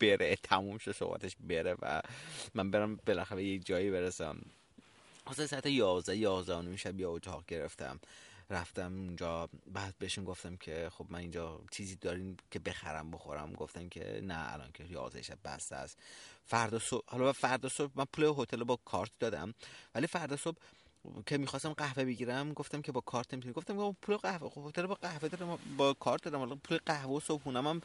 بره 0.00 0.36
تموم 0.36 0.78
شد 0.78 0.92
صحبتش 0.92 1.36
بره 1.40 1.76
و 1.82 2.02
من 2.54 2.70
برم 2.70 2.96
بالاخره 2.96 3.44
یه 3.44 3.58
جایی 3.58 3.90
برسم. 3.90 4.42
واسه 5.26 5.46
ساعت 5.46 5.66
11 5.66 6.16
11 6.16 6.72
و 6.72 6.76
شب 6.76 7.00
یه 7.00 7.08
اتاق 7.08 7.44
گرفتم. 7.46 8.00
رفتم 8.50 8.92
اونجا 8.92 9.48
بعد 9.66 9.94
بهشون 9.98 10.24
گفتم 10.24 10.56
که 10.56 10.90
خب 10.92 11.06
من 11.08 11.18
اینجا 11.18 11.60
چیزی 11.70 11.96
دارین 11.96 12.36
که 12.50 12.58
بخرم 12.58 13.10
بخورم. 13.10 13.52
گفتن 13.52 13.88
که 13.88 14.20
نه 14.24 14.52
الان 14.52 14.70
که 14.74 14.84
11 14.84 15.22
شب 15.22 15.38
بسته 15.44 15.76
است. 15.76 15.98
فردا 16.44 16.78
صبح 16.78 17.04
حالا 17.06 17.32
فردا 17.32 17.68
صبح 17.68 17.92
من 17.94 18.04
پول 18.12 18.24
هتل 18.38 18.64
با 18.64 18.78
کارت 18.84 19.10
دادم. 19.20 19.54
ولی 19.94 20.06
فردا 20.06 20.36
صبح 20.36 20.56
که 21.26 21.38
می‌خواستم 21.38 21.72
قهوه 21.72 22.04
بگیرم 22.04 22.52
گفتم 22.52 22.82
که 22.82 22.92
با 22.92 23.00
کارت 23.00 23.34
نمی‌تونی. 23.34 23.54
گفتم 23.54 23.76
که 23.76 23.96
پول 24.02 24.16
قهوه 24.16 24.50
خب 24.50 24.66
هتل 24.68 24.86
با 24.86 24.94
قهوه 24.94 25.28
دارم 25.28 25.58
با 25.76 25.92
کارت 25.94 26.22
دادم 26.22 26.40
الان 26.40 26.58
پول 26.58 26.78
قهوه 26.86 27.16
و 27.16 27.20
صبحونم 27.20 27.66
هم 27.66 27.80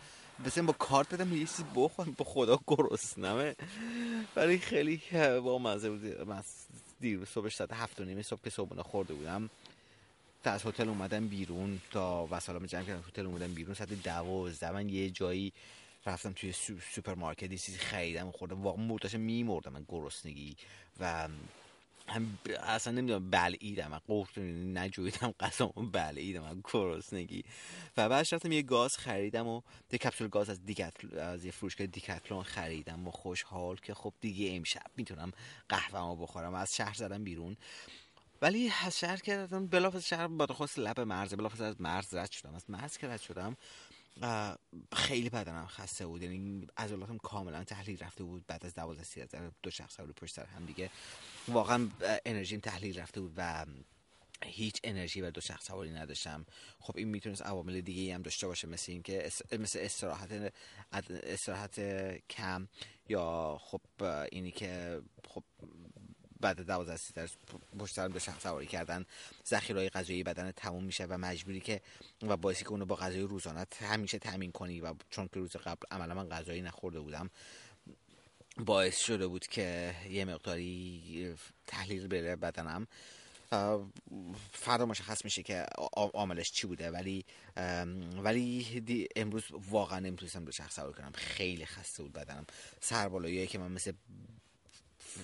بسیم 0.45 0.65
با 0.65 0.73
کارت 0.73 1.13
بدم 1.13 1.33
یه 1.33 1.39
چیزی 1.39 1.63
بخورم. 1.75 2.11
با 2.11 2.25
خدا 2.25 2.59
گرسنمه. 2.67 3.55
ولی 4.35 4.57
خیلی 4.57 5.01
با 5.43 5.59
مزه 5.59 5.89
بود. 5.89 6.27
دیروز 6.99 7.27
صبح 7.27 7.49
ساعت 7.49 7.73
هفت 7.73 8.01
و 8.01 8.05
نیمه 8.05 8.21
صبح 8.21 8.41
که 8.43 8.49
صبحونه 8.49 8.83
خورده 8.83 9.13
بودم 9.13 9.49
تا 10.43 10.51
از 10.51 10.65
هتل 10.65 10.89
اومدم 10.89 11.27
بیرون 11.27 11.81
تا 11.91 12.27
وسالام 12.31 12.65
جمع 12.65 12.83
کردم. 12.83 13.03
هتل 13.07 13.25
اومدم 13.25 13.53
بیرون 13.53 13.73
ساعت 13.73 14.03
دوازده 14.03 14.71
من 14.71 14.89
یه 14.89 15.09
جایی 15.09 15.53
رفتم 16.05 16.33
توی 16.33 16.51
سوپرمارکت 16.95 17.51
یه 17.51 17.57
چیزی 17.57 17.77
خریدم 17.77 18.31
خوردم. 18.31 18.61
واقعا 18.61 18.83
مرداشم 18.83 19.19
میمردم 19.19 19.71
من 19.71 19.85
گرسنگی 19.87 20.55
و 20.99 21.27
اصلا 22.63 22.93
نمی‌دونم 22.93 23.29
بلعیدم 23.29 23.87
من 23.87 23.99
قفت 24.07 24.37
نجویدم 24.37 25.33
قسم 25.39 25.67
بلعیدم 25.67 26.39
من 26.39 26.61
گرسنگی. 26.73 27.43
و 27.97 28.09
بعد 28.09 28.27
رفتم 28.31 28.51
یه 28.51 28.61
گاز 28.61 28.97
خریدم 28.97 29.47
و 29.47 29.61
یه 29.91 29.99
کپسول 29.99 30.27
گاز 30.27 30.49
از 30.49 30.65
دیکتل 30.65 31.19
از 31.19 31.45
یه 31.45 31.51
فروشگاه 31.51 31.87
دیکتلون 31.87 32.43
خریدم 32.43 33.07
و 33.07 33.11
خوشحال 33.11 33.75
که 33.75 33.93
خب 33.93 34.13
دیگه 34.21 34.55
امشب 34.55 34.91
می‌تونم 34.97 35.31
قهوه‌مو 35.69 36.15
بخورم. 36.15 36.53
از 36.53 36.75
شهر 36.75 36.93
زدم 36.93 37.23
بیرون. 37.23 37.57
ولی 38.41 38.71
از 38.85 38.99
شهر 38.99 39.17
کردم 39.17 39.67
بلافاصله 39.67 40.17
شهر 40.17 40.27
با 40.27 40.45
خواست 40.45 40.79
لب 40.79 40.99
مرز 40.99 41.33
بلافاصله 41.33 41.67
از 41.67 41.81
مرز 41.81 42.13
رد 42.13 42.31
شدم. 42.31 42.55
از 42.55 42.69
مرز 42.69 42.97
که 42.97 43.07
رد 43.07 43.21
شدم 43.21 43.57
خیلی 44.93 45.29
بدنم 45.29 45.67
خسته 45.67 46.05
بود. 46.05 46.23
یعنی 46.23 46.67
عضلاتم 46.77 47.17
کاملا 47.17 47.63
تحلیل 47.63 48.03
رفته 48.03 48.23
بود. 48.23 48.45
بعد 48.47 48.65
از 48.65 48.73
12 48.73 49.03
13 49.03 49.51
دو 49.63 49.71
شخص 49.71 49.99
رو 49.99 50.13
پشت 50.13 50.33
سر 50.33 50.45
هم 50.45 50.65
دیگه. 50.65 50.89
واقعا 51.47 51.89
انرژیم 52.25 52.59
تحلیل 52.59 52.99
رفته 52.99 53.21
بود 53.21 53.33
و 53.37 53.65
هیچ 54.43 54.79
انرژی 54.83 55.21
و 55.21 55.31
دو 55.31 55.41
شخص 55.41 55.67
سواری 55.67 55.91
نداشتم. 55.91 56.45
خب 56.79 56.97
این 56.97 57.07
می‌تونست 57.07 57.41
عوامل 57.41 57.81
دیگه 57.81 58.15
هم 58.15 58.21
داشته 58.21 58.47
باشه. 58.47 58.67
مثل 58.67 58.91
این 58.91 59.03
که 59.03 59.29
مثل 59.59 59.79
استراحت 59.79 60.53
استراحت 61.23 61.79
کم 62.29 62.67
یا 63.09 63.57
خب 63.61 63.81
اینی 64.31 64.51
که 64.51 65.01
خب 65.27 65.43
بعد 66.41 66.61
12 66.61 66.97
13 66.97 67.29
پشت 67.79 67.95
سرم 67.95 68.11
داشتم 68.11 68.35
سواری 68.39 68.67
کردن. 68.67 69.05
ذخیره 69.47 69.89
غذایی 69.89 70.23
بدن 70.23 70.51
تموم 70.51 70.83
میشه 70.83 71.05
و 71.05 71.17
مجبوری 71.17 71.59
که 71.59 71.81
و 72.21 72.37
باعثی 72.37 72.63
که 72.63 72.69
اونو 72.69 72.85
با 72.85 72.95
غذای 72.95 73.21
روزانه 73.21 73.65
همیشه 73.81 74.19
تامین 74.19 74.51
کنی 74.51 74.81
و 74.81 74.93
چون 75.09 75.27
که 75.27 75.39
روز 75.39 75.51
قبل 75.51 75.81
عملا 75.91 76.13
من 76.13 76.29
غذایی 76.29 76.61
نخورده 76.61 76.99
بودم 76.99 77.29
باعث 78.57 78.97
شده 78.97 79.27
بود 79.27 79.47
که 79.47 79.95
یه 80.09 80.25
مقداری 80.25 81.35
تحلیل 81.67 82.07
بره 82.07 82.35
بدنم. 82.35 82.87
فردا 84.51 84.85
مشخص 84.85 85.25
میشه 85.25 85.43
که 85.43 85.65
عاملش 86.13 86.51
چی 86.51 86.67
بوده. 86.67 86.91
ولی 86.91 87.25
ولی 88.23 89.07
امروز 89.15 89.43
واقعا 89.51 89.99
نمی‌تونستم 89.99 90.45
دو 90.45 90.51
شخص 90.51 90.75
سوار 90.75 90.93
کنم 90.93 91.11
خیلی 91.15 91.65
خسته 91.65 92.03
بود 92.03 92.13
بدنم. 92.13 92.45
سربالایی 92.81 93.47
که 93.47 93.59
من 93.59 93.71
مثل 93.71 93.91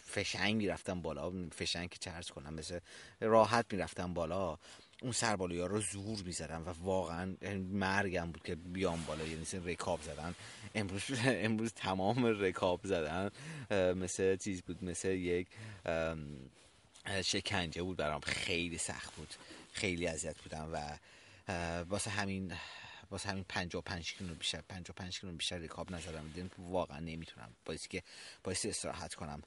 فشنگ 0.06 0.56
می‌رفتم 0.56 1.02
بالا 1.02 1.50
فشنگ 1.50 1.90
که 1.90 1.98
چرز 2.00 2.30
کنم 2.30 2.54
مثل 2.54 2.80
راحت 3.20 3.66
می‌رفتم 3.72 4.14
بالا. 4.14 4.58
اون 5.02 5.12
سربالایی 5.12 5.62
ها 5.62 5.68
رو 5.68 5.82
زور 5.82 6.22
می‌زدم 6.26 6.66
و 6.66 6.70
واقعا 6.70 7.36
مرگم 7.72 8.32
بود 8.32 8.44
که 8.44 8.56
بیام 8.56 9.04
بالا 9.06 9.24
یعنی 9.24 9.42
مثل 9.42 9.70
رکاب 9.70 10.02
زدن. 10.02 10.36
امروز 10.76 11.04
امروز 11.26 11.74
تمام 11.74 12.26
رکاب 12.26 12.82
زدن 12.84 13.30
مثل 13.94 14.36
چیز 14.36 14.62
بود 14.62 14.84
مثل 14.84 15.08
یک 15.08 15.48
شکنجه 17.24 17.84
بود 17.84 17.98
برام. 17.98 18.22
خیلی 18.22 18.78
سخت 18.78 19.16
بود 19.16 19.34
خیلی 19.72 20.08
اذیت 20.08 20.38
بودم 20.42 20.70
و 20.74 20.98
واسه 21.84 22.12
همین 22.12 22.54
واسه 23.12 23.30
همین 23.30 23.46
55 23.50 24.14
کیلو 24.14 24.36
بیشتر 24.36 24.62
55 24.62 25.20
کیلو 25.20 25.34
بیشتر 25.34 25.58
رکاب 25.58 25.92
نزدم. 25.92 26.32
دیدم 26.36 26.50
واقعا 26.58 27.00
نمی‌تونم 27.00 27.50
باعث 27.66 27.88
که 27.88 28.04
باعث 28.44 28.66
استراحت 28.66 29.14
کنم. 29.14 29.44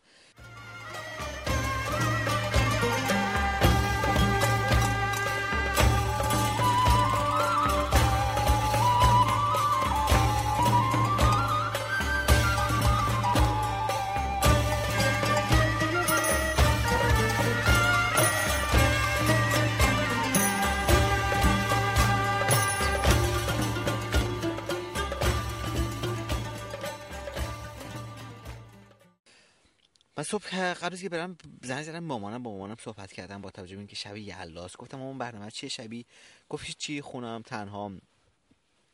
صبح 30.27 30.73
قبل 30.73 30.93
از 30.93 31.03
که 31.03 31.09
برم 31.09 31.37
زنگ 31.63 31.83
زدم 31.83 31.99
مامانم 32.05 32.43
با 32.43 32.51
مامانم 32.51 32.77
صحبت 32.81 33.13
کردم 33.13 33.43
با 33.43 33.51
توجه 33.51 33.75
به 33.75 33.79
اینکه 33.79 33.97
شبی 33.97 34.21
یلاس. 34.21 34.77
گفتم 34.77 34.99
مامان 34.99 35.19
برنامه 35.19 35.51
چیه 35.51 35.69
شبی؟ 35.69 36.07
گفت 36.49 36.79
چی 36.79 37.01
خونم 37.01 37.43
تنها. 37.43 37.93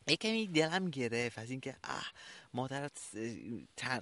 یه 0.08 0.16
کمی 0.16 0.46
دلم 0.46 0.90
گرفت 0.90 1.38
از 1.38 1.50
اینکه 1.50 1.76
اه 1.84 2.12
مادرت 2.54 2.92
تن... 3.76 4.00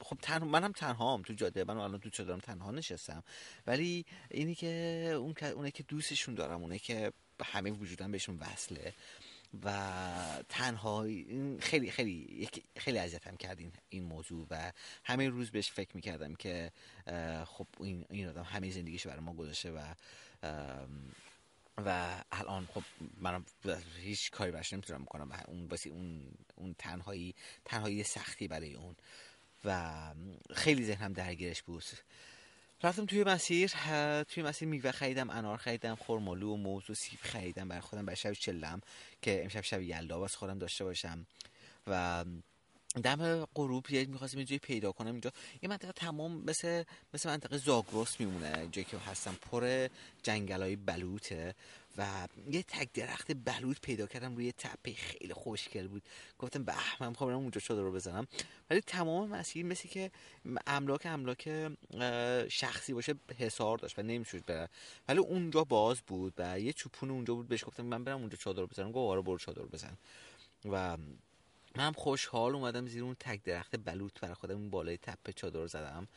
خب 0.00 0.18
تن... 0.22 0.38
منم 0.44 0.72
تنها 0.72 1.14
هم 1.14 1.22
تو 1.22 1.32
جاده 1.32 1.64
من 1.64 1.76
الان 1.76 2.00
تو 2.00 2.10
چادرم 2.10 2.38
تنها 2.38 2.70
نشستم. 2.70 3.22
ولی 3.66 4.04
اینی 4.30 4.54
که 4.54 4.68
اون 5.16 5.34
اونه 5.54 5.70
که 5.70 5.82
دوستشون 5.82 6.34
دارم 6.34 6.62
اونه 6.62 6.78
که 6.78 7.12
همه 7.44 7.70
وجودم 7.70 8.12
بهشون 8.12 8.38
وصله. 8.38 8.94
و 9.62 9.92
تنها 10.48 11.02
خیلی 11.60 11.90
خیلی 11.90 12.48
خیلی 12.76 12.98
اذیتم 12.98 13.36
کرد 13.36 13.58
این, 13.58 13.72
این 13.88 14.02
موضوع 14.04 14.46
و 14.50 14.72
همه 15.04 15.28
روز 15.28 15.50
بهش 15.50 15.70
فکر 15.70 15.96
می‌کردم 15.96 16.34
که 16.34 16.72
خب 17.44 17.66
این, 17.80 18.04
این 18.10 18.28
آدم 18.28 18.42
همه 18.42 18.70
زندگیش 18.70 19.06
برای 19.06 19.20
ما 19.20 19.32
گذاشته 19.32 19.70
و 19.70 19.94
و 21.86 22.22
الان 22.32 22.66
خب 22.66 22.82
منم 23.20 23.44
هیچ 23.96 24.30
کاری 24.30 24.50
براش 24.50 24.72
نمی‌تونم 24.72 25.04
بکنم 25.04 25.42
اون 25.48 25.68
باسی 25.68 25.90
اون 25.90 26.22
اون 26.54 26.74
تنهایی 26.78 27.34
تنهایی 27.64 28.02
سختی 28.02 28.48
برای 28.48 28.74
اون 28.74 28.96
و 29.64 30.14
خیلی 30.54 30.84
ذهنم 30.84 31.12
درگیرش 31.12 31.62
بود. 31.62 31.84
رفتم 32.84 33.06
توی 33.06 33.24
مسیر 33.24 33.72
توی 34.22 34.42
مسیر 34.42 34.68
میوه 34.68 34.90
خریدم 34.90 35.30
انار 35.30 35.56
خریدم 35.56 35.94
خرمالو 35.94 36.52
و 36.52 36.56
موز 36.56 36.90
و 36.90 36.94
سیب 36.94 37.18
خریدم 37.22 37.68
برای 37.68 37.80
خودم 37.80 38.06
برای 38.06 38.16
شب 38.16 38.32
چلم 38.32 38.80
که 39.22 39.42
امشب 39.42 39.60
شب 39.60 39.82
یلدا 39.82 40.20
واسه 40.20 40.36
خودم 40.38 40.58
داشته 40.58 40.84
باشم. 40.84 41.26
و 41.86 42.24
دم 43.02 43.44
غروب 43.44 43.90
یه 43.90 44.04
می‌خواستم 44.04 44.38
یه 44.38 44.58
پیدا 44.58 44.92
کنم 44.92 45.10
اینجا. 45.10 45.32
یه 45.62 45.68
منطقه 45.68 45.92
تمام 45.92 46.44
مثل 46.44 46.84
مثل 47.14 47.28
منطقه 47.28 47.58
زاگرس 47.58 48.20
میمونه 48.20 48.68
جایی 48.72 48.84
که 48.84 48.98
هستم. 48.98 49.36
پر 49.50 49.88
جنگل 50.22 50.62
های 50.62 50.76
و 51.98 52.28
یه 52.50 52.62
تک 52.62 52.92
درخت 52.92 53.32
بلوط 53.44 53.80
پیدا 53.80 54.06
کردم 54.06 54.34
روی 54.34 54.52
تپه. 54.52 54.94
خیلی 54.94 55.34
خوشگل 55.34 55.88
بود. 55.88 56.02
گفتم 56.38 56.64
به 56.64 56.74
من 57.00 57.08
می‌خوام 57.08 57.30
اونجا 57.30 57.60
شده 57.60 57.80
رو 57.80 57.92
بزنم. 57.92 58.26
ولی 58.70 58.80
تمام 58.80 59.28
مسیر 59.28 59.66
مثل 59.66 59.88
که 59.88 60.10
املاک 60.66 61.06
املاک 61.06 61.68
شخصی 62.48 62.92
باشه 62.92 63.14
حسار 63.38 63.78
داشت 63.78 63.98
و 63.98 64.02
نمی‌شد 64.02 64.44
بره. 64.44 64.68
ولی 65.08 65.18
اونجا 65.18 65.64
باز 65.64 66.00
بود 66.00 66.34
و 66.38 66.60
یه 66.60 66.72
چوپون 66.72 67.10
اونجا 67.10 67.34
بود. 67.34 67.48
بهش 67.48 67.64
گفتم 67.64 67.82
من 67.82 68.04
برم 68.04 68.20
اونجا 68.20 68.36
چادر 68.36 68.66
بزنم. 68.66 68.92
گفت 68.92 69.10
آره 69.10 69.20
برو 69.20 69.38
چادر 69.38 69.62
بزن. 69.62 69.96
و 70.64 70.96
من 71.76 71.92
خوشحال 71.92 72.54
اومدم 72.54 72.86
زیر 72.86 73.02
اون 73.04 73.16
تک 73.20 73.42
درخت 73.42 73.76
بلوط 73.76 74.20
برای 74.20 74.34
خودم 74.34 74.54
اون 74.54 74.70
بالای 74.70 74.96
تپه 74.96 75.32
چادر 75.32 75.66
زدم 75.66 76.08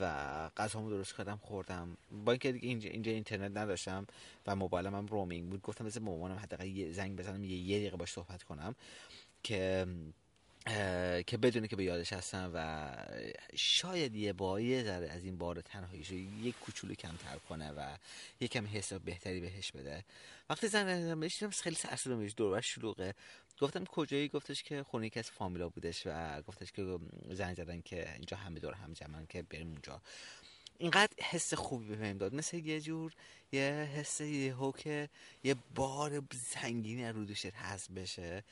و 0.00 0.48
غذامو 0.56 0.90
درست 0.90 1.16
کردم 1.16 1.40
خوردم. 1.42 1.96
با 2.24 2.32
اینکه 2.32 2.48
اینجا, 2.48 2.90
اینجا 2.90 3.12
اینترنت 3.12 3.56
نداشتم 3.56 4.06
و 4.46 4.56
موبایلم 4.56 4.94
هم 4.94 5.06
رومینگ 5.06 5.50
بود 5.50 5.62
گفتم 5.62 5.84
مثل 5.84 6.00
مامانم 6.00 6.36
حداقل 6.36 6.66
یه 6.66 6.92
زنگ 6.92 7.18
بزنم 7.18 7.44
یه, 7.44 7.56
یه 7.56 7.78
دقیقه 7.78 7.96
باش 7.96 8.12
صحبت 8.12 8.42
کنم 8.42 8.74
که 9.42 9.86
که 11.26 11.38
بدونه 11.42 11.68
که 11.68 11.76
به 11.76 11.84
یادش 11.84 12.12
هستم 12.12 12.50
و 12.54 12.88
شاید 13.56 14.16
یه 14.16 14.32
با 14.32 14.60
یه 14.60 14.84
ذره 14.84 15.08
از 15.10 15.24
این 15.24 15.38
بار 15.38 15.60
تنهاییش 15.60 16.08
رو 16.08 16.16
یک 16.16 16.54
کوچولو 16.60 16.94
کمتر 16.94 17.36
کنه 17.48 17.72
و 17.72 17.96
یکم 18.40 18.66
حس 18.66 18.92
بهتری 18.92 19.40
بهش 19.40 19.72
بده. 19.72 20.04
وقتی 20.50 20.68
زن 20.68 21.20
بهش 21.20 21.44
خیلی 21.44 21.76
سرسون 21.76 22.18
بهش 22.18 22.34
دور 22.36 22.60
شلوغه. 22.60 23.14
گفتم 23.60 23.84
کجایی؟ 23.84 24.28
گفتش 24.28 24.62
که 24.62 24.82
خونه 24.82 25.06
یکی 25.06 25.18
از 25.18 25.30
فامیلا 25.30 25.68
بودش 25.68 26.02
و 26.06 26.42
گفتش 26.42 26.72
که 26.72 26.98
زنگ 27.30 27.56
زدن 27.56 27.80
که 27.80 28.12
اینجا 28.14 28.36
همه 28.36 28.60
دور 28.60 28.74
هم 28.74 28.92
جمعن 28.92 29.26
که 29.26 29.42
بریم 29.42 29.68
اونجا. 29.68 30.02
اینقدر 30.78 31.12
حس 31.22 31.54
خوبی 31.54 31.88
به 31.88 31.96
بهم 31.96 32.18
داد. 32.18 32.34
مثل 32.34 32.56
یه 32.56 32.80
جور 32.80 33.12
یه 33.52 33.88
حس 33.94 34.20
یه 34.20 34.56
که 34.78 35.08
یه 35.44 35.56
بار 35.74 36.22
سنگینی 36.48 37.08
رو 37.08 37.24
دوشت 37.24 37.52
بشه. 37.94 38.44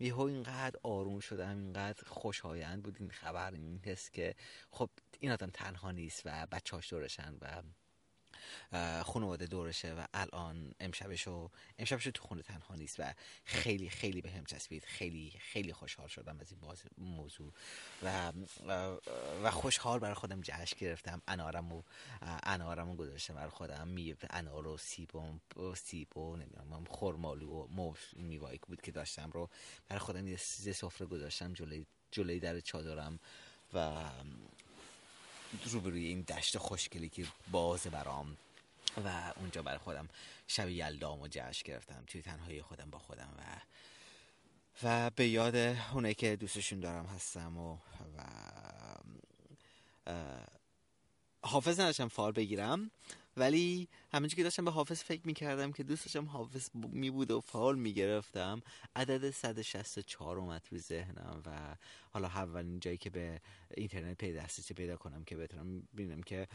یهو 0.00 0.20
اینقدر 0.20 0.80
آروم 0.82 1.20
شدم 1.20 1.58
اینقدر 1.58 2.08
خوشایند 2.08 2.82
بود 2.82 2.96
این 3.00 3.10
خبر 3.10 3.52
این 3.52 3.80
که 4.12 4.34
خب 4.70 4.90
این 5.20 5.32
آدم 5.32 5.50
تنها 5.50 5.90
نیست 5.90 6.22
و 6.24 6.46
بچهاش 6.52 6.90
دورشن 6.90 7.34
و 7.40 7.62
خانواده 9.02 9.46
دورشه 9.46 9.94
و 9.94 10.04
الان 10.14 10.74
امشبشو 10.80 11.50
امشبشو 11.78 12.10
تو 12.10 12.22
خونه 12.22 12.42
تنها 12.42 12.74
نیست 12.74 13.00
و 13.00 13.14
خیلی 13.44 13.88
خیلی 13.88 14.20
به 14.20 14.30
هم 14.30 14.44
چسبید. 14.44 14.84
خیلی 14.84 15.32
خیلی 15.38 15.72
خوشحال 15.72 16.08
شدم 16.08 16.40
از 16.40 16.50
این 16.50 16.60
باز 16.60 16.82
موضوع. 16.98 17.52
و 18.02 18.32
و 19.42 19.50
خوشحال 19.50 19.98
برای 19.98 20.14
خودم 20.14 20.40
جشن 20.40 20.76
گرفتم. 20.78 21.22
انارمو 21.28 21.82
انارمو 22.42 22.96
گذاشتم 22.96 23.34
برای 23.34 23.50
خودم. 23.50 23.88
می 23.88 24.16
انار 24.30 24.66
و 24.66 24.76
سیب 24.76 25.16
و 25.16 25.74
سیب 25.74 26.16
و 26.16 26.36
نمی‌دونم 26.36 26.84
خرمالو 26.90 27.50
و 27.50 27.66
موز 27.66 27.98
میوایی 28.16 28.60
بود 28.68 28.80
که 28.80 28.92
داشتم 28.92 29.30
رو 29.30 29.50
برای 29.88 30.00
خودم 30.00 30.28
یه 30.28 30.36
سفره 30.36 31.06
گذاشتم 31.06 31.52
جلوی 31.52 31.86
جلوی 32.10 32.40
در 32.40 32.60
چادرم 32.60 33.18
و 33.74 34.04
روبروی 35.64 36.06
این 36.06 36.20
دشت 36.20 36.58
خوشگلی 36.58 37.08
که 37.08 37.26
باز 37.50 37.82
برام 37.82 38.36
و 39.04 39.32
اونجا 39.36 39.62
برای 39.62 39.78
خودم 39.78 40.08
شب 40.46 40.68
یلدام 40.68 41.20
و 41.20 41.28
جشن 41.30 41.62
گرفتم. 41.64 42.04
توی 42.06 42.22
تنهایی 42.22 42.62
خودم 42.62 42.90
با 42.90 42.98
خودم 42.98 43.28
و 43.38 43.42
و 44.82 45.10
به 45.10 45.28
یاد 45.28 45.56
اونه 45.94 46.14
که 46.14 46.36
دوستشون 46.36 46.80
دارم 46.80 47.06
هستم 47.06 47.58
و, 47.58 47.76
و 48.16 48.22
حافظ 51.42 51.80
نداشتم 51.80 52.08
فال 52.08 52.32
بگیرم. 52.32 52.90
ولی 53.36 53.88
همینجور 54.12 54.36
که 54.36 54.42
داشتم 54.42 54.64
به 54.64 54.70
حافظ 54.70 55.02
فکر 55.02 55.22
می‌کردم 55.24 55.72
که 55.72 55.82
دوست 55.82 56.04
داشتم 56.04 56.26
حافظ 56.26 56.68
می 56.74 57.10
بود 57.10 57.30
و 57.30 57.40
فال 57.40 57.78
می‌گرفتم 57.78 58.62
عدد 58.96 59.30
164 59.30 60.38
اومد 60.38 60.62
تو 60.62 60.78
ذهنم 60.78 61.42
و 61.46 61.76
حالا 62.10 62.28
اولین 62.28 62.80
جایی 62.80 62.96
که 62.96 63.10
به 63.10 63.40
اینترنت 63.76 64.18
پیدا 64.18 64.40
دسترسی 64.42 64.74
پیدا 64.74 64.96
کنم 64.96 65.24
که 65.24 65.36
بتونم 65.36 65.82
ببینم 65.96 66.22
که 66.22 66.48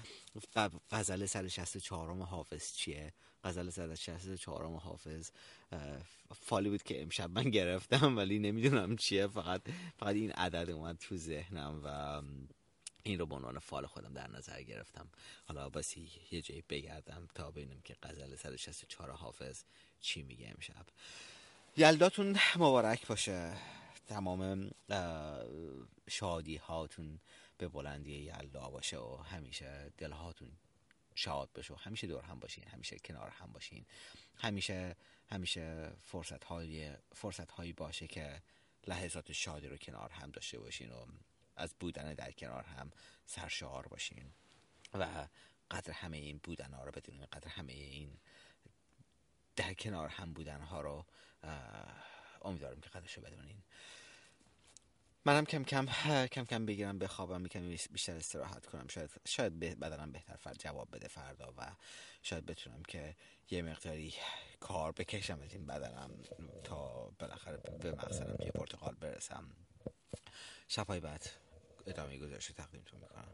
غزل 0.92 1.26
164 1.26 2.22
حافظ 2.22 2.74
چیه. 2.74 3.14
غزل 3.44 3.70
164 3.70 4.80
حافظ 4.80 5.30
فالی 6.42 6.70
بود 6.70 6.84
که 6.84 7.02
امشب 7.02 7.30
من 7.30 7.50
گرفتم 7.50 8.18
ولی 8.18 8.40
نمی‌دونم 8.40 8.96
چیه. 8.96 9.28
فقط 9.28 9.62
فقط 9.98 10.16
این 10.16 10.32
عدد 10.32 10.70
اومد 10.70 10.98
تو 10.98 11.18
ذهنم 11.18 11.82
و 11.84 12.22
این 13.06 13.20
رو 13.20 13.26
به 13.26 13.36
عنوان 13.36 13.60
فال 13.60 13.86
خودم 13.86 14.14
در 14.14 14.28
نظر 14.28 14.62
گرفتم. 14.62 15.08
حالا 15.46 15.70
باسی 15.70 16.12
یه 16.32 16.42
جایی 16.42 16.64
بگردم 16.70 17.28
تا 17.36 17.52
ببینم 17.52 17.82
که 17.82 17.96
غزل 18.04 18.36
164 18.36 19.12
حافظ 19.12 19.64
چی 20.02 20.24
میگه 20.24 20.50
امشب. 20.50 20.86
یلداتون 21.78 22.38
مبارک 22.56 23.08
باشه. 23.08 23.54
تمام 24.08 24.72
شادی 26.10 26.58
هاتون 26.58 27.20
به 27.58 27.68
بلندی 27.68 28.12
یلدا 28.12 28.70
باشه 28.70 28.98
و 28.98 29.16
همیشه 29.16 29.94
دلهاتون 29.98 30.52
شاد 31.16 31.50
باشه 31.56 31.74
و 31.74 31.78
همیشه 31.78 32.08
دور 32.08 32.24
هم 32.24 32.40
باشین 32.40 32.64
همیشه 32.64 33.00
کنار 33.00 33.30
هم 33.30 33.52
باشین. 33.52 33.86
همیشه 34.36 34.96
همیشه 35.30 35.92
فرصت 36.02 36.44
های 36.44 36.92
فرصت 37.14 37.52
هایی 37.52 37.74
باشه 37.74 38.08
که 38.08 38.42
لحظات 38.88 39.32
شادی 39.32 39.68
رو 39.68 39.78
کنار 39.78 40.10
هم 40.10 40.32
داشته 40.32 40.60
باشین 40.60 40.92
و 40.92 41.06
از 41.56 41.76
بودن 41.80 42.14
در 42.14 42.32
کنار 42.32 42.64
هم 42.64 42.92
سرشار 43.26 43.88
باشین 43.88 44.32
و 44.94 45.28
قدر 45.72 45.92
همه 45.92 46.18
این 46.18 46.40
بودن 46.44 46.74
ها 46.74 46.84
رو 46.84 46.92
بدونین 46.92 47.26
قدر 47.26 47.48
همه 47.48 47.74
این 47.74 48.18
در 49.56 49.74
کنار 49.74 50.10
هم 50.10 50.34
بودن 50.34 50.62
ها 50.62 50.82
رو 50.82 51.06
امیدوارم 52.42 52.82
که 52.82 52.90
قدرشو 52.90 53.22
بدونین. 53.22 53.64
منم 55.26 55.46
کم 55.46 55.64
کم 55.64 55.86
کم 56.28 56.46
کم 56.46 56.66
بگیرم 56.66 57.00
بخوابم 57.00 57.42
می‌کنم 57.42 57.70
بیشتر 57.70 58.16
استراحت 58.16 58.66
کنم. 58.66 58.88
شاید 58.88 59.10
شاید 59.26 59.60
بدنم 59.60 60.12
بهتر 60.12 60.36
فرد 60.36 60.58
جواب 60.60 60.96
بده 60.96 61.08
فردا 61.08 61.54
و 61.58 61.76
شاید 62.22 62.46
بتونم 62.46 62.84
که 62.84 63.16
یه 63.50 63.62
مقداری 63.62 64.14
کار 64.60 64.92
بکشم 64.92 65.42
از 65.42 65.54
این 65.54 65.66
بدنم 65.66 66.12
تا 66.64 67.12
بالاخره 67.20 67.58
به 67.58 67.92
مقصدم 67.92 68.36
توی 68.36 68.52
پرتغال 68.52 68.96
برسم. 68.96 69.56
شبهای 70.68 71.00
بعد. 71.00 71.30
ادامه 71.88 72.18
گذاشته 72.18 72.54
تقدیمتون 72.54 73.00
می‌کنم. 73.00 73.26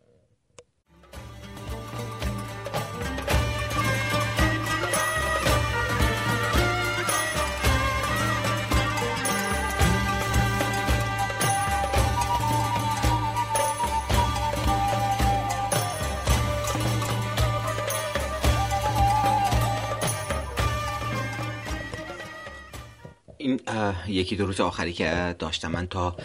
این 23.51 23.61
یکی 24.07 24.35
دو 24.35 24.45
روز 24.45 24.59
آخری 24.59 24.93
که 24.93 25.35
داشتم 25.39 25.71
من 25.71 25.87
تا 25.87 26.15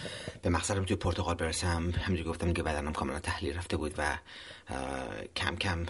به 0.41 0.49
مقصدم 0.49 0.85
توی 0.85 0.95
پرتغال 0.95 1.35
برسم 1.35 1.91
همینجور 1.91 2.27
گفتم 2.27 2.53
که 2.53 2.63
بدنم 2.63 2.93
کاملا 2.93 3.19
تحلیل 3.19 3.57
رفته 3.57 3.77
بود 3.77 3.93
و 3.97 4.17
کم 5.35 5.55
کم 5.55 5.85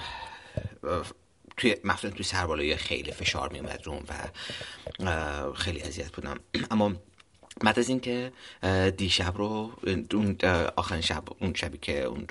توی 1.58 1.76
مخصوصا 1.84 2.14
توی 2.14 2.24
سربالایی 2.24 2.76
خیلی 2.76 3.12
فشار 3.12 3.50
میومد 3.54 3.82
روم 3.84 4.04
و 4.08 5.54
خیلی 5.54 5.82
اذیت 5.82 6.12
بودم. 6.12 6.40
اما 6.72 6.94
بعد 7.62 7.80
از 7.80 7.90
اینکه 7.90 8.32
دیشب 8.98 9.38
رو 9.38 9.72
اون 10.14 10.38
آخرین 10.76 11.02
شب 11.02 11.24
اون 11.40 11.54
شبی 11.54 11.78
که 11.78 12.04
اون 12.04 12.28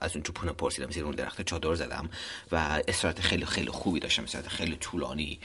از 0.00 0.12
اون 0.14 0.22
چوپونه 0.22 0.52
پرسیدم 0.52 0.90
زیر 0.90 1.04
اون 1.04 1.14
درخت 1.14 1.42
چادر 1.42 1.74
زدم 1.74 2.10
و 2.52 2.82
استراحت 2.88 3.20
خیلی 3.20 3.44
خیلی 3.44 3.70
خوبی 3.70 4.00
داشتم 4.00 4.22
استراحت 4.22 4.48
خیلی 4.48 4.76
طولانی. 4.76 5.40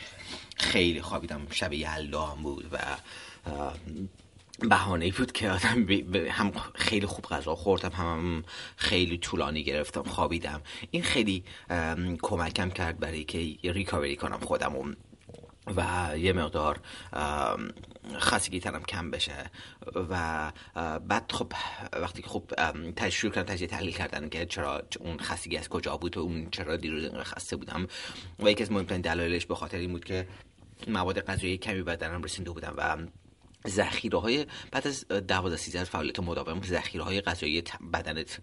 خیلی 0.58 1.02
خوابیدم. 1.02 1.48
شب 1.52 1.74
یلدا 1.74 2.26
هم 2.26 2.44
بود 2.44 2.66
و 2.72 2.78
بهانه 4.70 5.12
بود 5.12 5.32
که 5.32 5.50
آدم 5.50 5.86
هم 6.30 6.52
خیلی 6.76 7.06
خوب 7.06 7.26
غذا 7.26 7.56
خوردم 7.56 7.90
هم, 7.90 8.44
خیلی 8.76 9.18
طولانی 9.18 9.64
گرفتم 9.64 10.04
خوابیدم. 10.04 10.62
این 10.92 11.04
خیلی 11.04 11.44
کمکم 12.22 12.70
کرد 12.70 13.00
برای 13.00 13.24
که 13.24 13.72
ریکاوری 13.72 14.16
کنم 14.16 14.40
خودم 14.40 14.96
و 15.78 16.12
یه 16.18 16.34
مقدار 16.34 16.80
خستگی 18.20 18.60
ترم 18.60 18.84
کم 18.84 19.12
بشه 19.12 19.52
و 19.96 20.52
بعد 21.00 21.32
خب 21.32 21.54
وقتی 21.94 22.24
خب 22.24 22.44
تشریح 22.96 23.34
کردم 23.34 23.54
تجزیه 23.54 23.68
تحلیل 23.68 23.94
کردن 23.94 24.30
که 24.30 24.46
چرا 24.46 24.84
اون 25.00 25.18
خستگی 25.18 25.58
از 25.58 25.70
کجا 25.70 25.98
بود 25.98 26.18
و 26.18 26.20
اون 26.20 26.50
چرا 26.52 26.78
دیروز 26.78 27.04
اینقدر 27.04 27.24
خسته 27.24 27.56
بودم. 27.56 27.88
و 28.40 28.52
یکی 28.52 28.64
از 28.64 28.72
مهمترین 28.72 29.02
دلایلش 29.02 29.46
به 29.46 29.56
خاطر 29.56 29.78
این 29.78 29.92
بود 29.92 30.06
که 30.06 30.28
مواد 30.88 31.20
غذایی 31.20 31.58
کمی 31.58 31.82
بدنم 31.82 32.24
رسیده 32.24 32.52
بودم 32.52 32.74
و 32.78 32.98
ذخیره 33.68 34.20
های 34.20 34.46
بعد 34.72 34.88
از 34.88 35.08
12 35.08 35.58
13 35.58 35.84
فعالیت 35.84 36.20
مداوم 36.20 36.62
ذخیره 36.62 37.04
های 37.04 37.22
غذایی 37.22 37.64
بدنت 37.94 38.40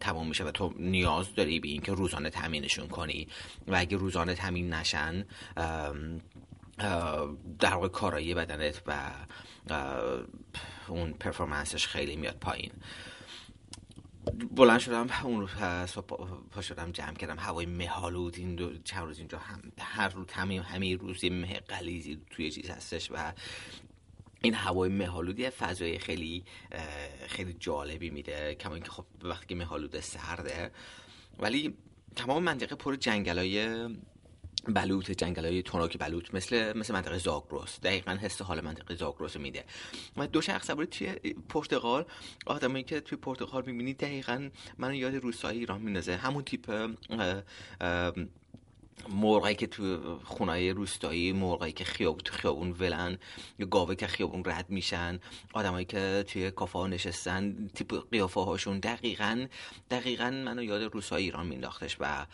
تمام 0.00 0.28
میشه 0.28 0.44
و 0.44 0.50
تو 0.50 0.74
نیاز 0.78 1.34
داری 1.34 1.60
به 1.60 1.68
اینکه 1.68 1.92
روزانه 1.92 2.30
تامینشون 2.30 2.88
کنی. 2.88 3.28
و 3.68 3.76
اگه 3.76 3.96
روزانه 3.96 4.34
تامین 4.34 4.74
نشن 4.74 5.24
در 7.58 7.74
واقع 7.74 7.88
کارایی 7.88 8.34
بدنت 8.34 8.82
و 8.86 9.12
اون 10.88 11.12
پرفورمنسش 11.12 11.86
خیلی 11.86 12.16
میاد 12.16 12.36
پایین. 12.36 12.72
بلند 14.50 14.80
شدم 14.80 15.06
اون 15.24 15.40
رو 15.40 15.46
پا 16.50 16.62
شدم 16.62 16.92
جمع 16.92 17.14
کردم 17.14 17.38
هوای 17.38 17.66
مهالود 17.66 18.36
این 18.38 18.54
دو 18.54 18.78
چند 18.78 19.04
روز 19.04 19.18
اینجا 19.18 19.38
هم 19.38 19.60
هر 19.78 20.08
روز 20.08 20.26
همه 20.32 20.62
همه 20.62 20.96
روز 20.96 21.24
مه 21.24 21.60
قلیزی 21.60 22.20
توی 22.30 22.50
چیز 22.50 22.70
هستش 22.70 23.10
و 23.10 23.32
این 24.42 24.54
هوای 24.54 24.88
مهالودی 24.88 25.50
فضای 25.50 25.98
خیلی 25.98 26.44
خیلی 27.26 27.52
جالبی 27.52 28.10
میده 28.10 28.54
کما 28.54 28.74
اینکه 28.74 28.90
خب 28.90 29.04
وقتی 29.22 29.54
مهالود 29.54 30.00
سرده 30.00 30.70
ولی 31.38 31.74
تمام 32.16 32.42
منطقه 32.42 32.74
پر 32.74 32.96
جنگلای 32.96 33.88
بلوط 34.72 35.10
جنگل 35.10 35.44
های 35.44 35.62
توناک 35.62 35.98
بلوط 35.98 36.34
مثل 36.34 36.78
مثل 36.78 36.94
منطقه 36.94 37.18
زاگرس. 37.18 37.80
دقیقا 37.80 38.12
حس 38.12 38.42
حال 38.42 38.60
منطقه 38.60 38.94
زاگرس 38.94 39.36
میده. 39.36 39.64
و 40.16 40.26
دو 40.26 40.40
شخص 40.40 40.66
سواری 40.66 40.86
توی 40.86 41.08
پرتغال. 41.48 42.04
آدمایی 42.46 42.84
که 42.84 43.00
توی 43.00 43.18
پرتغال 43.18 43.62
می‌بینی 43.66 43.94
دقیقا 43.94 44.50
منو 44.78 44.94
یاد 44.94 45.14
روستای 45.14 45.58
ایران 45.58 45.80
میندازه. 45.80 46.16
همون 46.16 46.44
تیپ 46.44 46.90
مرغایی 49.08 49.56
که 49.56 49.66
تو 49.66 50.18
خونای 50.24 50.70
روستایی 50.70 51.32
مرغایی 51.32 51.72
که 51.72 51.84
خیاب 51.84 52.18
تو 52.18 52.32
خیابون 52.34 52.70
ولن 52.70 53.18
یا 53.58 53.66
گاوه 53.66 53.94
که 53.94 54.06
خیابون 54.06 54.42
رد 54.46 54.70
میشن. 54.70 55.20
آدمایی 55.52 55.84
که 55.84 56.24
توی 56.28 56.50
کافه 56.50 56.78
ها 56.78 56.86
نشستن 56.86 57.68
تیپ 57.74 58.10
قیافه 58.10 58.40
هاشون 58.40 58.78
دقیقا 58.78 59.46
دقیقا 59.90 60.30
منو 60.30 60.62
یاد 60.62 60.82
روستای 60.82 61.22
ایران 61.22 61.46
مینداختش 61.46 61.96
و 62.00 62.26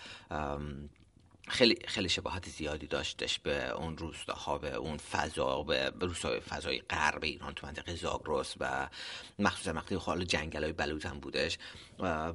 خیلی 1.50 1.76
خیلی 1.86 2.08
شباهت 2.08 2.48
زیادی 2.48 2.86
داشتش 2.86 3.38
به 3.38 3.70
اون 3.70 3.98
روستاها 3.98 4.58
به 4.58 4.74
اون 4.74 4.96
فضا 4.96 5.62
به 5.62 5.92
روستای 6.00 6.40
فضای 6.40 6.78
غرب 6.78 7.24
ایران 7.24 7.54
تو 7.54 7.66
منطقه 7.66 7.94
زاگرس 7.94 8.54
و 8.60 8.88
مخصوصا 9.38 9.72
وقتی 9.72 9.94
حال 9.94 10.24
جنگل 10.24 10.62
های 10.62 10.72
بلوط 10.72 11.06
هم 11.06 11.20
بودش 11.20 11.58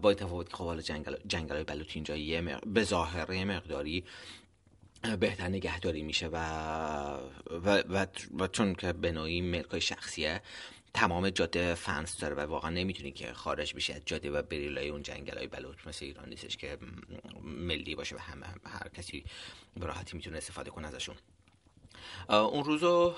با 0.01 0.13
تفاوت 0.13 0.49
که 0.49 0.57
حال 0.57 0.81
جنگل, 0.81 1.15
جنگل 1.27 1.55
های 1.55 1.63
بلوط 1.63 1.91
اینجا 1.93 2.15
یه 2.15 2.59
به 2.65 2.83
ظاهر 2.83 3.33
یه 3.33 3.45
مقداری 3.45 4.03
بهتر 5.19 5.47
نگهداری 5.47 6.03
میشه 6.03 6.27
و 6.27 6.37
و, 7.51 7.83
و, 7.89 8.05
و 8.39 8.47
چون 8.47 8.75
که 8.75 8.93
به 8.93 9.11
نوعی 9.11 9.41
ملکای 9.41 9.81
شخصیه 9.81 10.41
تمام 10.95 11.29
جاده 11.29 11.75
فنس 11.75 12.19
داره 12.19 12.35
و 12.35 12.39
واقعا 12.39 12.69
نمی‌تونی 12.69 13.11
که 13.11 13.33
خارج 13.33 13.75
بشه 13.75 13.93
از 13.93 14.01
جاده 14.05 14.31
و 14.31 14.41
بریلای 14.41 14.89
اون 14.89 15.03
جنگل 15.03 15.37
های 15.37 15.47
بلوط 15.47 15.87
مثل 15.87 16.05
ایران 16.05 16.29
نیستش 16.29 16.57
که 16.57 16.77
ملی 17.43 17.95
باشه 17.95 18.15
و 18.15 18.19
همه 18.19 18.45
هر 18.65 18.87
کسی 18.87 19.25
به 19.79 19.85
راحتی 19.85 20.17
می‌تونه 20.17 20.37
استفاده 20.37 20.71
کنه 20.71 20.87
ازشون. 20.87 21.15
اون 22.29 22.63
روزو 22.63 23.15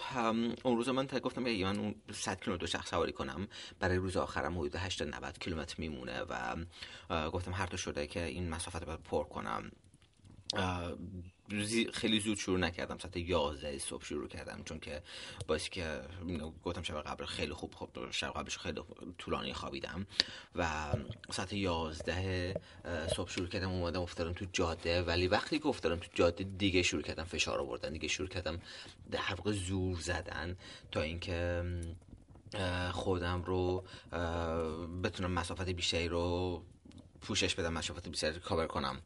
اون 0.64 0.78
روز 0.78 0.90
من 0.90 1.08
تا 1.08 1.20
گفتم 1.20 1.48
یه 1.48 1.66
من 1.66 1.80
اون 1.80 1.96
100 2.14 2.42
کیلومتر 2.42 2.66
شخص 2.66 2.90
سواری 2.90 3.12
کنم. 3.12 3.48
برای 3.80 3.98
روز 3.98 4.18
آخرم 4.18 4.58
حدود 4.60 4.76
8 4.76 5.02
90 5.02 5.40
کیلومتر 5.40 5.76
میمونه 5.78 6.22
و 6.22 6.56
گفتم 7.32 7.52
هر 7.52 7.68
تو 7.68 7.78
شده 7.78 8.08
که 8.08 8.24
این 8.24 8.50
مسافت 8.50 8.84
رو 8.84 8.98
پر 8.98 9.24
کنم. 9.24 9.72
خیلی 11.94 12.20
زود 12.20 12.38
شروع 12.38 12.60
نکردم 12.60 12.98
ساعت 12.98 13.18
11 13.18 13.78
صبح 13.78 14.06
شروع 14.06 14.28
کردم 14.28 14.62
چون 14.66 14.80
که 14.80 15.02
باعث 15.48 15.70
که 15.70 16.02
گفتم 16.64 16.84
شب 16.84 17.02
قبل 17.02 17.26
خیلی 17.26 17.54
خوب 17.54 17.74
خوب 17.76 18.12
شب 18.12 18.28
قبلش 18.28 18.58
خیلی 18.58 18.82
طولانی 19.18 19.54
خوابیدم 19.54 20.08
و 20.56 20.94
ساعت 21.32 21.54
11 21.54 22.56
صبح 23.16 23.30
شروع 23.30 23.48
کردم 23.48 23.70
اومدم 23.70 24.02
افتادم 24.02 24.34
تو 24.34 24.46
جاده 24.54 25.02
ولی 25.02 25.28
وقتی 25.28 25.60
که 25.60 25.68
افتادم 25.68 25.96
تو 25.96 26.08
جاده 26.14 26.44
دیگه 26.44 26.82
شروع 26.82 27.02
کردم 27.02 27.24
فشار 27.24 27.60
آوردن 27.60 27.94
دیگه 27.94 28.08
شروع 28.08 28.30
کردم 28.30 28.62
در 29.12 29.20
واقع 29.38 29.52
زور 29.52 30.00
زدن 30.00 30.58
تا 30.92 31.02
اینکه 31.02 31.64
خودم 32.92 33.44
رو 33.44 33.84
بتونم 35.04 35.32
مسافت 35.32 35.70
بیشتری 35.70 36.08
رو 36.08 36.64
پوشش 37.22 37.56
بدم 37.56 37.74
مسافت 37.74 38.08
بیشتری 38.08 38.40
کاور 38.40 38.68
کنم. 38.68 39.02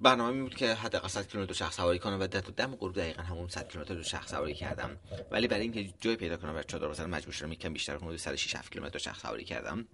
برنامه 0.00 0.42
بود 0.42 0.54
که 0.54 0.74
حداقل 0.74 1.08
100 1.08 1.28
کیلومتر 1.28 1.52
شخص 1.52 1.76
سواری 1.76 1.98
کنم 1.98 2.20
و 2.20 2.26
در 2.26 2.40
دم 2.40 2.76
غروب 2.76 2.94
دقیقا 2.94 3.22
همون 3.22 3.48
100 3.48 3.68
کیلومتر 3.68 3.94
رو 3.94 4.02
شخص 4.02 4.30
سواری 4.30 4.54
کردم. 4.54 4.96
ولی 5.30 5.48
برای 5.48 5.62
اینکه 5.62 5.94
جای 6.00 6.16
پیدا 6.16 6.36
کنم 6.36 6.56
و 6.56 6.62
چادر 6.62 6.88
بزنم 6.88 7.10
مجبور 7.10 7.32
شدم 7.32 7.52
یکم 7.52 7.72
بیشتر 7.72 7.96
حدود 7.96 8.16
106 8.16 8.70
کیلومتر 8.70 8.98
شخص 8.98 9.22
سواری 9.22 9.44
کردم. 9.44 9.86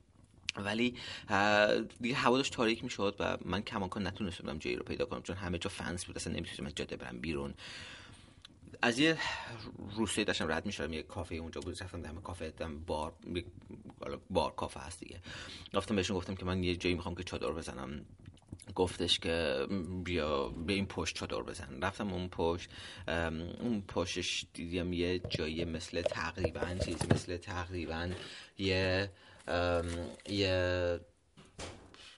ولی 0.57 0.95
دیگه 2.01 2.15
هوا 2.15 2.37
داشت 2.37 2.53
تاریک 2.53 2.85
می‌شد 2.85 3.17
و 3.21 3.39
من 3.45 3.63
کماکان 3.63 4.07
نتونستم 4.07 4.59
جایی 4.59 4.77
رو 4.77 4.85
پیدا 4.85 5.05
کنم 5.05 5.23
چون 5.23 5.37
همه 5.37 5.59
جا 5.59 5.71
فنس 5.71 6.05
بود 6.05 6.17
اصلا 6.17 6.33
نمی‌تونستم 6.33 6.67
از 6.67 6.75
جاده 6.75 6.97
برم 6.97 7.21
بیرون. 7.21 7.55
از 8.83 8.99
یه 8.99 9.19
روسیه 9.97 10.25
داشتم 10.25 10.53
رد 10.53 10.67
می‌شدم 10.67 10.93
یه 10.93 11.03
کافه 11.03 11.35
اونجا 11.35 11.61
بود 11.61 11.83
رفتم 11.83 12.03
دم 12.03 12.21
کافه 12.21 12.51
دم 12.51 12.79
بار 12.79 13.13
بار 14.31 14.55
کافه 14.55 14.81
هست 14.81 15.01
دیگه. 15.01 15.21
رفتم 15.73 15.97
بهشون 15.97 16.17
گفتم 16.17 16.35
که 16.35 16.45
من 16.45 16.65
یه 16.65 16.77
جایی 16.77 16.95
می‌خوام 16.95 17.15
که 17.15 17.25
چادر 17.25 17.51
بزنم. 17.51 18.05
گفتش 18.75 19.19
که 19.19 19.67
بیا 20.05 20.49
به 20.49 20.73
این 20.73 20.87
پشت 20.87 21.17
چادر 21.17 21.43
بزن. 21.43 21.81
رفتم 21.83 22.13
اون 22.13 22.29
پشت 22.29 22.71
اون 23.61 23.83
پشتش 23.89 24.47
دیدیم 24.55 24.93
یه 24.93 25.19
جایی 25.19 25.65
مثل 25.65 26.03
تقریبا 26.03 26.75
چیز 26.85 26.97
مثل 27.11 27.37
تقریبا 27.37 28.11
یه 28.59 29.11
یه 30.29 31.01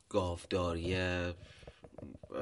گاوداری 0.08 0.80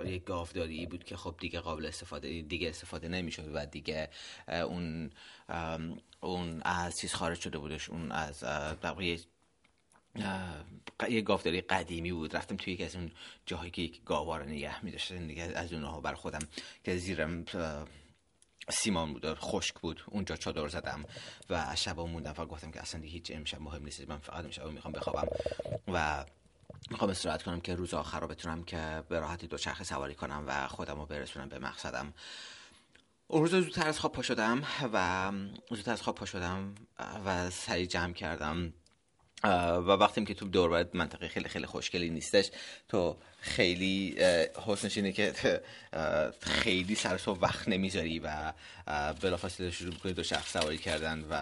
یه 0.04 0.18
گاوداری 0.26 0.86
بود 0.86 1.04
که 1.04 1.16
خب 1.16 1.34
دیگه 1.40 1.60
قابل 1.60 1.86
استفاده 1.86 2.42
دیگه 2.42 2.68
استفاده 2.68 3.08
نمی‌شد 3.08 3.50
و 3.54 3.66
دیگه 3.66 4.10
اون 4.48 5.10
اون 6.20 6.62
از 6.62 6.98
چیز 6.98 7.14
خارج 7.14 7.40
شده 7.40 7.58
بودش 7.58 7.90
اون 7.90 8.12
از 8.12 8.44
یه 11.08 11.20
گاوداری 11.20 11.60
قدیمی 11.60 12.12
بود. 12.12 12.36
رفتم 12.36 12.56
توی 12.56 12.72
یکی 12.72 12.84
از 12.84 12.96
اون 12.96 13.10
جاهایی 13.46 13.70
که 13.70 13.82
یک 13.82 14.04
گاوا 14.04 14.36
رو 14.36 14.44
نگه 14.44 14.84
می 14.84 14.90
دیگه 15.10 15.42
از 15.42 15.72
اونها 15.72 16.00
بر 16.00 16.14
خودم 16.14 16.48
که 16.84 16.96
زیرم 16.96 17.44
سیمان 18.70 19.12
بود 19.12 19.34
خشک 19.34 19.74
بود. 19.74 20.02
اونجا 20.06 20.36
چادر 20.36 20.68
زدم 20.68 21.04
و 21.50 21.76
شب 21.76 22.00
موندم. 22.00 22.34
و 22.38 22.46
گفتم 22.46 22.70
که 22.70 22.80
اصلا 22.80 23.00
هیچ 23.00 23.30
امشب 23.34 23.60
مهم 23.60 23.84
نیست. 23.84 24.08
من 24.08 24.18
فقط 24.18 24.44
امشب 24.44 24.66
می‌خوام 24.66 24.92
بخوابم 24.92 25.28
و 25.88 26.24
می‌خوام 26.90 27.10
استراحت 27.10 27.42
کنم 27.42 27.60
که 27.60 27.74
روز 27.74 27.94
آخر 27.94 28.20
رو 28.20 28.28
بتونم 28.28 28.64
که 28.64 29.02
به 29.08 29.20
راحتی 29.20 29.46
دو 29.46 29.58
چرخ 29.58 29.82
سواری 29.82 30.14
کنم 30.14 30.44
و 30.46 30.68
خودم 30.68 30.94
رو 31.00 31.06
برسونم 31.06 31.48
به 31.48 31.58
مقصدم. 31.58 32.14
اون 33.28 33.42
روز 33.42 33.50
زودتر 33.50 33.88
از 33.88 34.00
خواب 34.00 34.12
پا 34.12 34.22
شدم 34.22 34.62
و 34.92 35.32
زودتر 35.70 35.92
از 35.92 36.02
خواب 36.02 36.14
پا 36.14 36.24
شدم 36.24 36.74
و 37.26 37.50
سریع 37.50 37.86
جمع 37.86 38.12
کردم. 38.12 38.72
و 39.44 39.88
وقتی 39.88 40.24
که 40.24 40.34
تو 40.34 40.48
دور 40.48 40.86
منطقه 40.94 41.28
خیلی 41.28 41.48
خیلی 41.48 41.66
خوشگلی 41.66 42.10
نیستش 42.10 42.50
تو 42.88 43.16
خیلی 43.40 44.16
حسنش 44.66 44.96
اینه 44.96 45.12
که 45.12 45.62
خیلی 46.40 46.94
سر 46.94 47.18
تو 47.18 47.32
وقت 47.32 47.68
نمی‌ذاری 47.68 48.18
و 48.18 48.52
بلافاصله 49.20 49.70
شروع 49.70 49.92
می‌کنی 49.92 50.12
دو 50.12 50.22
شخص 50.22 50.52
سواری 50.52 50.78
کردن 50.78 51.24
و 51.30 51.34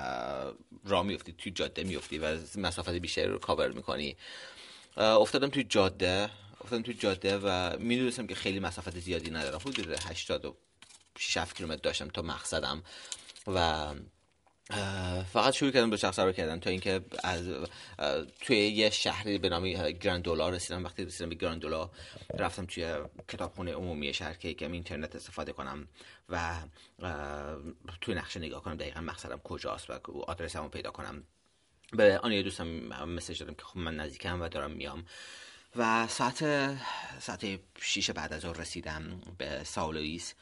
راه 0.85 1.03
میفتی 1.03 1.35
توی 1.39 1.53
جاده 1.53 1.85
میفتی 1.85 2.19
و 2.19 2.39
مسافت 2.57 2.91
بیشتری 2.93 3.27
رو 3.27 3.39
کاور 3.39 3.73
می‌کنی. 3.73 4.17
افتادم 4.97 5.49
توی 5.49 5.65
جاده 5.65 6.31
افتادم 6.61 6.83
توی 6.83 6.95
جاده 6.95 7.39
و 7.39 7.77
می‌دونستم 7.79 8.27
که 8.27 8.35
خیلی 8.35 8.61
مسافت 8.61 8.99
زیادی 8.99 9.31
ندارم. 9.31 9.59
حدود 9.59 10.07
86 10.07 11.53
کیلومتر 11.55 11.81
داشتم 11.83 12.09
تا 12.09 12.23
مقصدم 12.23 12.83
و 13.47 13.87
فقط 15.33 15.55
شروع 15.55 15.71
کردم 15.71 15.91
به 15.91 15.97
شخص 15.97 16.19
رو 16.19 16.33
کردم 16.33 16.61
تا 16.61 16.71
اینکه 16.71 17.01
از 17.25 17.49
توی 18.41 18.57
یه 18.57 18.91
شهری 18.91 19.39
به 19.39 19.49
نام 19.49 19.73
گراندولا 19.73 20.49
رسیدم. 20.49 20.85
وقتی 20.85 21.05
رسیدم 21.05 21.29
به 21.29 21.35
گراندولا 21.35 21.91
رفتم 22.39 22.67
توی 22.67 22.95
کتابخونه 23.29 23.73
عمومی 23.73 24.15
شهر 24.15 24.35
که 24.35 24.49
یکم 24.49 24.73
اینترنت 24.73 25.17
استفاده 25.17 25.53
کنم 25.53 25.89
و 26.29 26.55
توی 28.01 28.15
نقشه 28.15 28.41
نگاه 28.41 28.63
کنم 28.63 28.77
دقیقا 28.77 29.01
مقصدم 29.01 29.37
کجاست 29.37 29.91
و 29.91 29.99
آدرسمو 30.27 30.69
پیدا 30.69 30.91
کنم. 30.91 31.23
به 31.93 32.19
آن 32.19 32.33
یه 32.33 32.43
دوستم 32.43 32.67
مسیج 33.05 33.41
دادم 33.41 33.55
که 33.55 33.63
خب 33.63 33.79
من 33.79 33.97
نزدیکم 33.97 34.43
و 34.43 34.49
دارم 34.49 34.71
میام. 34.71 35.05
و 35.77 36.07
ساعت 36.09 36.39
ساعت 37.21 37.47
شیش 37.81 38.11
بعد 38.11 38.33
از 38.33 38.45
اون 38.45 38.55
رسیدم 38.55 39.23
به 39.39 39.65
ساولویس 39.65 40.35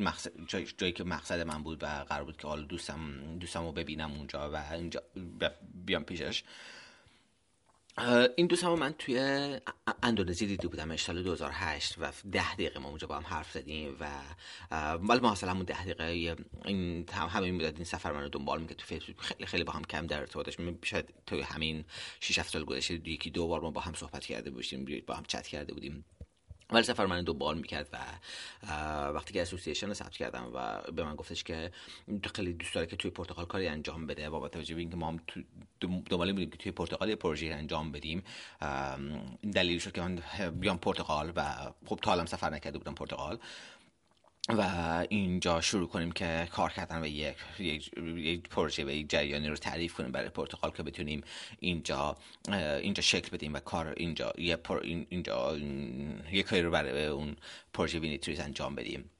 مقصد 0.00 0.32
جایی 0.78 0.92
که 0.92 1.04
مقصد 1.04 1.40
من 1.40 1.62
بود 1.62 1.82
و 1.82 1.86
قرار 1.86 2.24
بود 2.24 2.36
که 2.36 2.48
حالا 2.48 2.62
دوستم 2.62 3.00
دوستم 3.38 3.64
رو 3.64 3.72
ببینم 3.72 4.12
اونجا 4.12 4.50
و 4.50 4.72
اینجا 4.72 5.02
بیام 5.74 6.04
پیشش. 6.04 6.44
این 8.36 8.46
دوست 8.46 8.64
هم 8.64 8.78
من 8.78 8.92
توی 8.92 9.18
اندونزی 10.02 10.46
دیده 10.46 10.68
بودم 10.68 10.96
سال 10.96 11.22
2008 11.22 11.98
و 11.98 12.12
ده 12.32 12.54
دقیقه 12.54 12.80
ما 12.80 12.88
اونجا 12.88 13.06
با 13.06 13.16
هم 13.16 13.26
حرف 13.26 13.52
زدیم 13.52 13.96
و 14.00 14.10
ولی 14.96 15.20
ما 15.20 15.32
اصلا 15.32 15.62
ده 15.62 15.84
دقیقه 15.84 16.36
این 16.64 17.08
همین 17.08 17.54
مدت 17.54 17.74
این 17.74 17.84
سفر 17.84 18.12
من 18.12 18.22
رو 18.22 18.28
دنبال 18.28 18.60
می‌کرد 18.60 18.76
تو 18.76 18.86
فیسبوک. 18.86 19.16
خیلی 19.20 19.46
خیلی 19.46 19.64
با 19.64 19.72
هم 19.72 19.84
کم 19.84 20.06
در 20.06 20.20
ارتباطش 20.20 20.56
شاید 20.84 21.14
توی 21.26 21.40
همین 21.40 21.84
6 22.20 22.38
7 22.38 22.52
سال 22.52 22.64
گذشته 22.64 22.94
یکی 22.94 23.30
دو 23.30 23.48
بار 23.48 23.60
ما 23.60 23.70
با 23.70 23.80
هم 23.80 23.94
صحبت 23.94 24.24
کرده 24.24 24.50
بودیم 24.50 25.02
با 25.06 25.14
هم 25.14 25.24
چت 25.28 25.46
کرده 25.46 25.74
بودیم. 25.74 26.04
ولی 26.72 26.82
سفر 26.82 27.06
من 27.06 27.24
دنبال 27.24 27.58
می‌کرد 27.58 27.88
و 27.92 27.98
وقتی 29.12 29.32
که 29.34 29.42
اسوسییشن 29.42 29.86
رو 29.86 29.94
ثبت 29.94 30.12
کردم 30.12 30.50
و 30.54 30.82
به 30.92 31.04
من 31.04 31.16
گفتش 31.16 31.44
که 31.44 31.72
خیلی 32.34 32.52
دوست 32.52 32.74
داره 32.74 32.86
که 32.86 32.96
توی 32.96 33.10
پرتغال 33.10 33.44
کاری 33.44 33.68
انجام 33.68 34.06
بده 34.06 34.30
با 34.30 34.48
توجه 34.48 34.74
به 34.74 34.80
اینکه 34.80 34.96
ما 34.96 35.08
هم 35.08 35.20
دنبال 35.80 36.32
بودیم 36.32 36.50
که 36.50 36.56
توی 36.56 36.72
پرتغال 36.72 37.14
پروژه 37.14 37.46
انجام 37.46 37.92
بدیم. 37.92 38.22
دلیل 39.54 39.78
شد 39.78 39.92
که 39.92 40.00
من 40.00 40.22
بیام 40.50 40.78
پرتغال 40.78 41.32
و 41.36 41.42
خب 41.86 41.98
تا 42.02 42.10
حالا 42.10 42.26
سفر 42.26 42.50
نکرده 42.50 42.78
بودم 42.78 42.94
پرتغال. 42.94 43.38
و 44.48 44.62
اینجا 45.08 45.60
شروع 45.60 45.88
کنیم 45.88 46.12
که 46.12 46.48
کار 46.50 46.72
کردن 46.72 47.02
و 47.02 47.06
یک 47.06 47.36
یک 48.00 48.48
پروژه 48.48 48.84
و 48.84 48.90
یک 48.90 49.10
جریانی 49.10 49.48
رو 49.48 49.56
تعریف 49.56 49.94
کنیم 49.94 50.12
برای 50.12 50.28
پرتغال 50.28 50.70
که 50.70 50.82
بتونیم 50.82 51.22
اینجا 51.60 52.16
اینجا 52.80 53.02
شکل 53.02 53.28
بدیم 53.28 53.54
و 53.54 53.60
کار 53.60 53.94
اینجا 53.96 54.32
یه 54.38 54.58
اینجا 55.08 55.58
یک 56.32 56.46
کاری 56.46 56.62
رو 56.62 56.70
برای 56.70 57.06
اون 57.06 57.36
پروژه 57.72 57.98
وینیتریز 57.98 58.40
انجام 58.40 58.74
بدیم. 58.74 59.10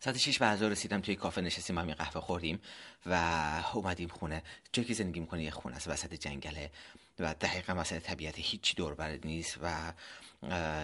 ساعت 0.00 0.18
شیش 0.18 0.38
بعد 0.38 0.64
رسیدم 0.64 1.00
توی 1.00 1.16
کافه 1.16 1.40
نشستیم 1.40 1.78
همین 1.78 1.94
قهوه 1.94 2.20
خوردیم 2.20 2.60
و 3.06 3.62
اومدیم 3.74 4.08
خونه. 4.08 4.42
جایی 4.72 4.88
که 4.88 4.94
زندگی 4.94 5.20
می‌کنه 5.20 5.44
یه 5.44 5.50
خونه 5.50 5.76
است 5.76 5.88
وسط 5.88 6.14
جنگله 6.14 6.70
و 7.18 7.34
دقیقا 7.34 7.74
مثلا 7.74 7.98
طبیعت 7.98 8.34
هیچی 8.38 8.74
دور 8.74 8.94
برد 8.94 9.26
نیست 9.26 9.58
و 9.62 9.92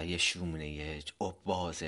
یه 0.07 0.19
شومونه 0.19 0.71
یه 0.71 1.03
باز 1.45 1.85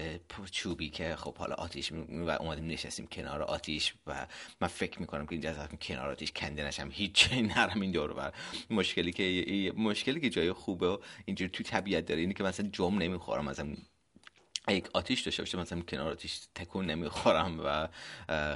چوبی 0.51 0.91
که 0.91 1.17
خب 1.17 1.37
حالا 1.37 1.55
آتیش 1.55 1.93
و 1.93 2.31
اومدیم 2.31 2.67
نشستیم 2.67 3.07
کنار 3.07 3.43
آتیش 3.43 3.95
و 4.07 4.27
من 4.61 4.69
فکر 4.69 5.01
می‌کنم 5.01 5.27
که 5.27 5.33
اینجا 5.33 5.51
از 5.51 5.69
کنار 5.81 6.11
آتیش 6.11 6.33
کنده 6.33 6.65
نشم. 6.65 6.89
هیچ 6.93 7.33
نرم 7.33 7.81
این 7.81 7.91
دور 7.91 8.13
بر. 8.13 8.33
مشکلی 8.71 9.13
که 9.13 9.73
مشکلی 9.77 10.21
که 10.21 10.31
جای 10.31 10.53
خوبه 10.53 10.99
اینجوری 11.25 11.51
تو 11.51 11.65
طبیعت 11.65 12.07
داره 12.07 12.21
اینه 12.21 12.35
که 12.35 12.45
مثلا 12.45 12.69
جم 12.73 12.99
نمی‌خورم 12.99 13.45
مثلا 13.45 13.69
یک 14.69 14.89
آتیش 14.93 15.21
داشته 15.21 15.43
باشه 15.43 15.59
مثلا 15.59 15.81
کنار 15.81 16.13
آتیش 16.13 16.41
تکون 16.55 16.87
نمی‌خورم 16.87 17.61
و 17.65 17.89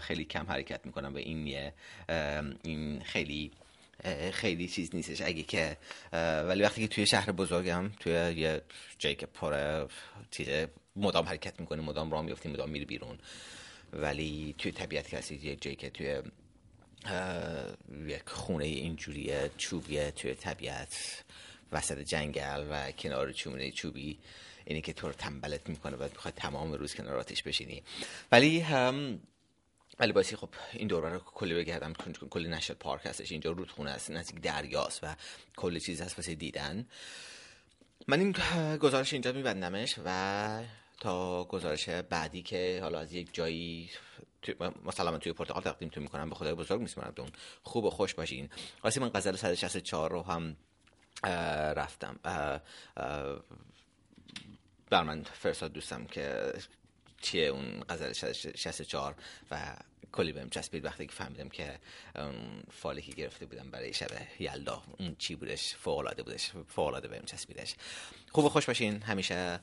خیلی 0.00 0.24
کم 0.24 0.46
حرکت 0.48 0.86
می‌کنم 0.86 1.14
و 1.14 1.16
این 1.16 1.46
یه 1.46 1.74
این 2.62 3.00
خیلی 3.00 3.50
خیلی 4.32 4.68
چیز 4.68 4.94
نیستش. 4.94 5.20
اگه 5.20 5.42
که 5.42 5.76
ولی 6.48 6.62
وقتی 6.62 6.80
که 6.80 6.88
توی 6.88 7.06
شهر 7.06 7.32
بزرگم 7.32 7.90
توی 8.00 8.12
یه 8.12 8.62
جایی 8.98 9.14
که 9.14 9.26
پر 9.26 9.86
مدام 10.96 11.24
حرکت 11.24 11.60
می‌کنی 11.60 11.82
مدام 11.82 12.10
راه 12.10 12.22
میفتی 12.22 12.48
مدام 12.48 12.70
میری 12.70 12.84
بیرون. 12.84 13.18
ولی 13.92 14.54
توی 14.58 14.72
طبیعت 14.72 15.08
کسی 15.08 15.34
یه 15.42 15.56
جایی 15.56 15.76
که 15.76 15.90
توی 15.90 16.22
یک 18.06 18.28
خونه 18.28 18.64
اینجوری 18.64 19.32
چوبیه 19.56 20.10
توی 20.10 20.34
طبیعت 20.34 21.24
وسط 21.72 21.98
جنگل 21.98 22.66
و 22.70 22.92
کنار 22.92 23.32
چوبونه 23.32 23.70
چوبی 23.70 24.18
اینی 24.64 24.80
که 24.80 24.92
تو 24.92 25.06
رو 25.06 25.12
تنبلت 25.12 25.68
می‌کنه 25.68 25.96
و 25.96 26.02
می‌خواد 26.02 26.34
تمام 26.34 26.72
روز 26.72 26.94
کنار 26.94 27.16
آتش 27.16 27.42
بشینی. 27.42 27.82
ولی 28.32 28.60
هم 28.60 29.20
ولی 30.00 30.22
خب 30.22 30.48
این 30.72 30.88
دوره 30.88 31.08
رو 31.08 31.18
کلی 31.18 31.54
بگردم 31.54 31.92
کلی 32.30 32.48
نشد 32.48 32.76
پارک 32.76 33.06
هستش 33.06 33.32
اینجا 33.32 33.50
رودخونه 33.50 33.90
هست 33.90 34.10
نزدیک 34.10 34.40
دریاست 34.40 35.04
و 35.04 35.16
کلی 35.56 35.80
چیز 35.80 36.00
هست 36.00 36.18
واسه 36.18 36.34
دیدن. 36.34 36.86
من 38.08 38.20
این 38.20 38.32
گزارش 38.76 39.12
اینجا 39.12 39.32
میبندمش 39.32 39.94
و 40.04 40.62
تا 41.00 41.44
گزارش 41.44 41.88
بعدی 41.88 42.42
که 42.42 42.78
حالا 42.82 43.00
از 43.00 43.12
یک 43.12 43.28
جایی 43.32 43.90
مثلا 44.84 45.18
توی 45.18 45.32
پرتغال 45.32 45.62
تقدیم 45.62 45.88
تو 45.88 46.00
می‌کنم 46.00 46.28
به 46.28 46.34
خدای 46.34 46.54
بزرگ 46.54 46.80
میسپارم 46.80 47.12
دون 47.16 47.28
خوب 47.62 47.84
و 47.84 47.90
خوش 47.90 48.14
باشین. 48.14 48.48
واسه 48.84 49.00
من 49.00 49.08
غزل 49.08 49.36
164 49.36 50.10
رو 50.10 50.22
هم 50.22 50.56
رفتم. 51.76 52.20
بر 54.90 55.02
من 55.02 55.22
فرستاد 55.22 55.72
دوستم 55.72 56.04
که 56.04 56.52
چیه 57.20 57.46
اون 57.46 57.80
غزل 57.88 58.12
64 58.12 59.14
و 59.50 59.76
کلی 60.12 60.32
بهم 60.32 60.50
چسبید 60.50 60.84
وقتی 60.84 61.06
که 61.06 61.12
فهمیدم 61.12 61.48
که 61.48 61.78
فالی 62.70 63.02
که 63.02 63.12
گرفته 63.12 63.46
بودم 63.46 63.70
برای 63.70 63.92
شب 63.92 64.08
یلدا. 64.38 64.82
اون 64.98 65.16
چی 65.18 65.34
بودش؟ 65.34 65.74
فوق 65.74 65.98
العاده 65.98 66.22
بودش. 66.22 66.50
فوق 66.68 66.86
العاده 66.86 67.08
بهم 67.08 67.24
چسبیدش. 67.24 67.74
خوب 68.32 68.44
و 68.44 68.48
خوش 68.48 68.66
باشین. 68.66 69.02
همیشه 69.02 69.60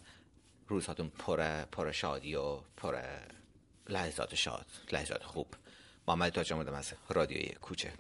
روزهاتون 0.68 1.10
پر 1.10 1.66
پر 1.66 1.92
شادی 1.92 2.36
و 2.36 2.60
پر 2.78 3.02
لحظات 3.90 4.36
شاد 4.36 4.66
لحظات 4.92 5.24
خوب. 5.24 5.48
محمد 6.08 6.32
تاج 6.32 6.54
از 6.54 6.94
رادیوی 7.10 7.50
کوچه. 7.62 7.94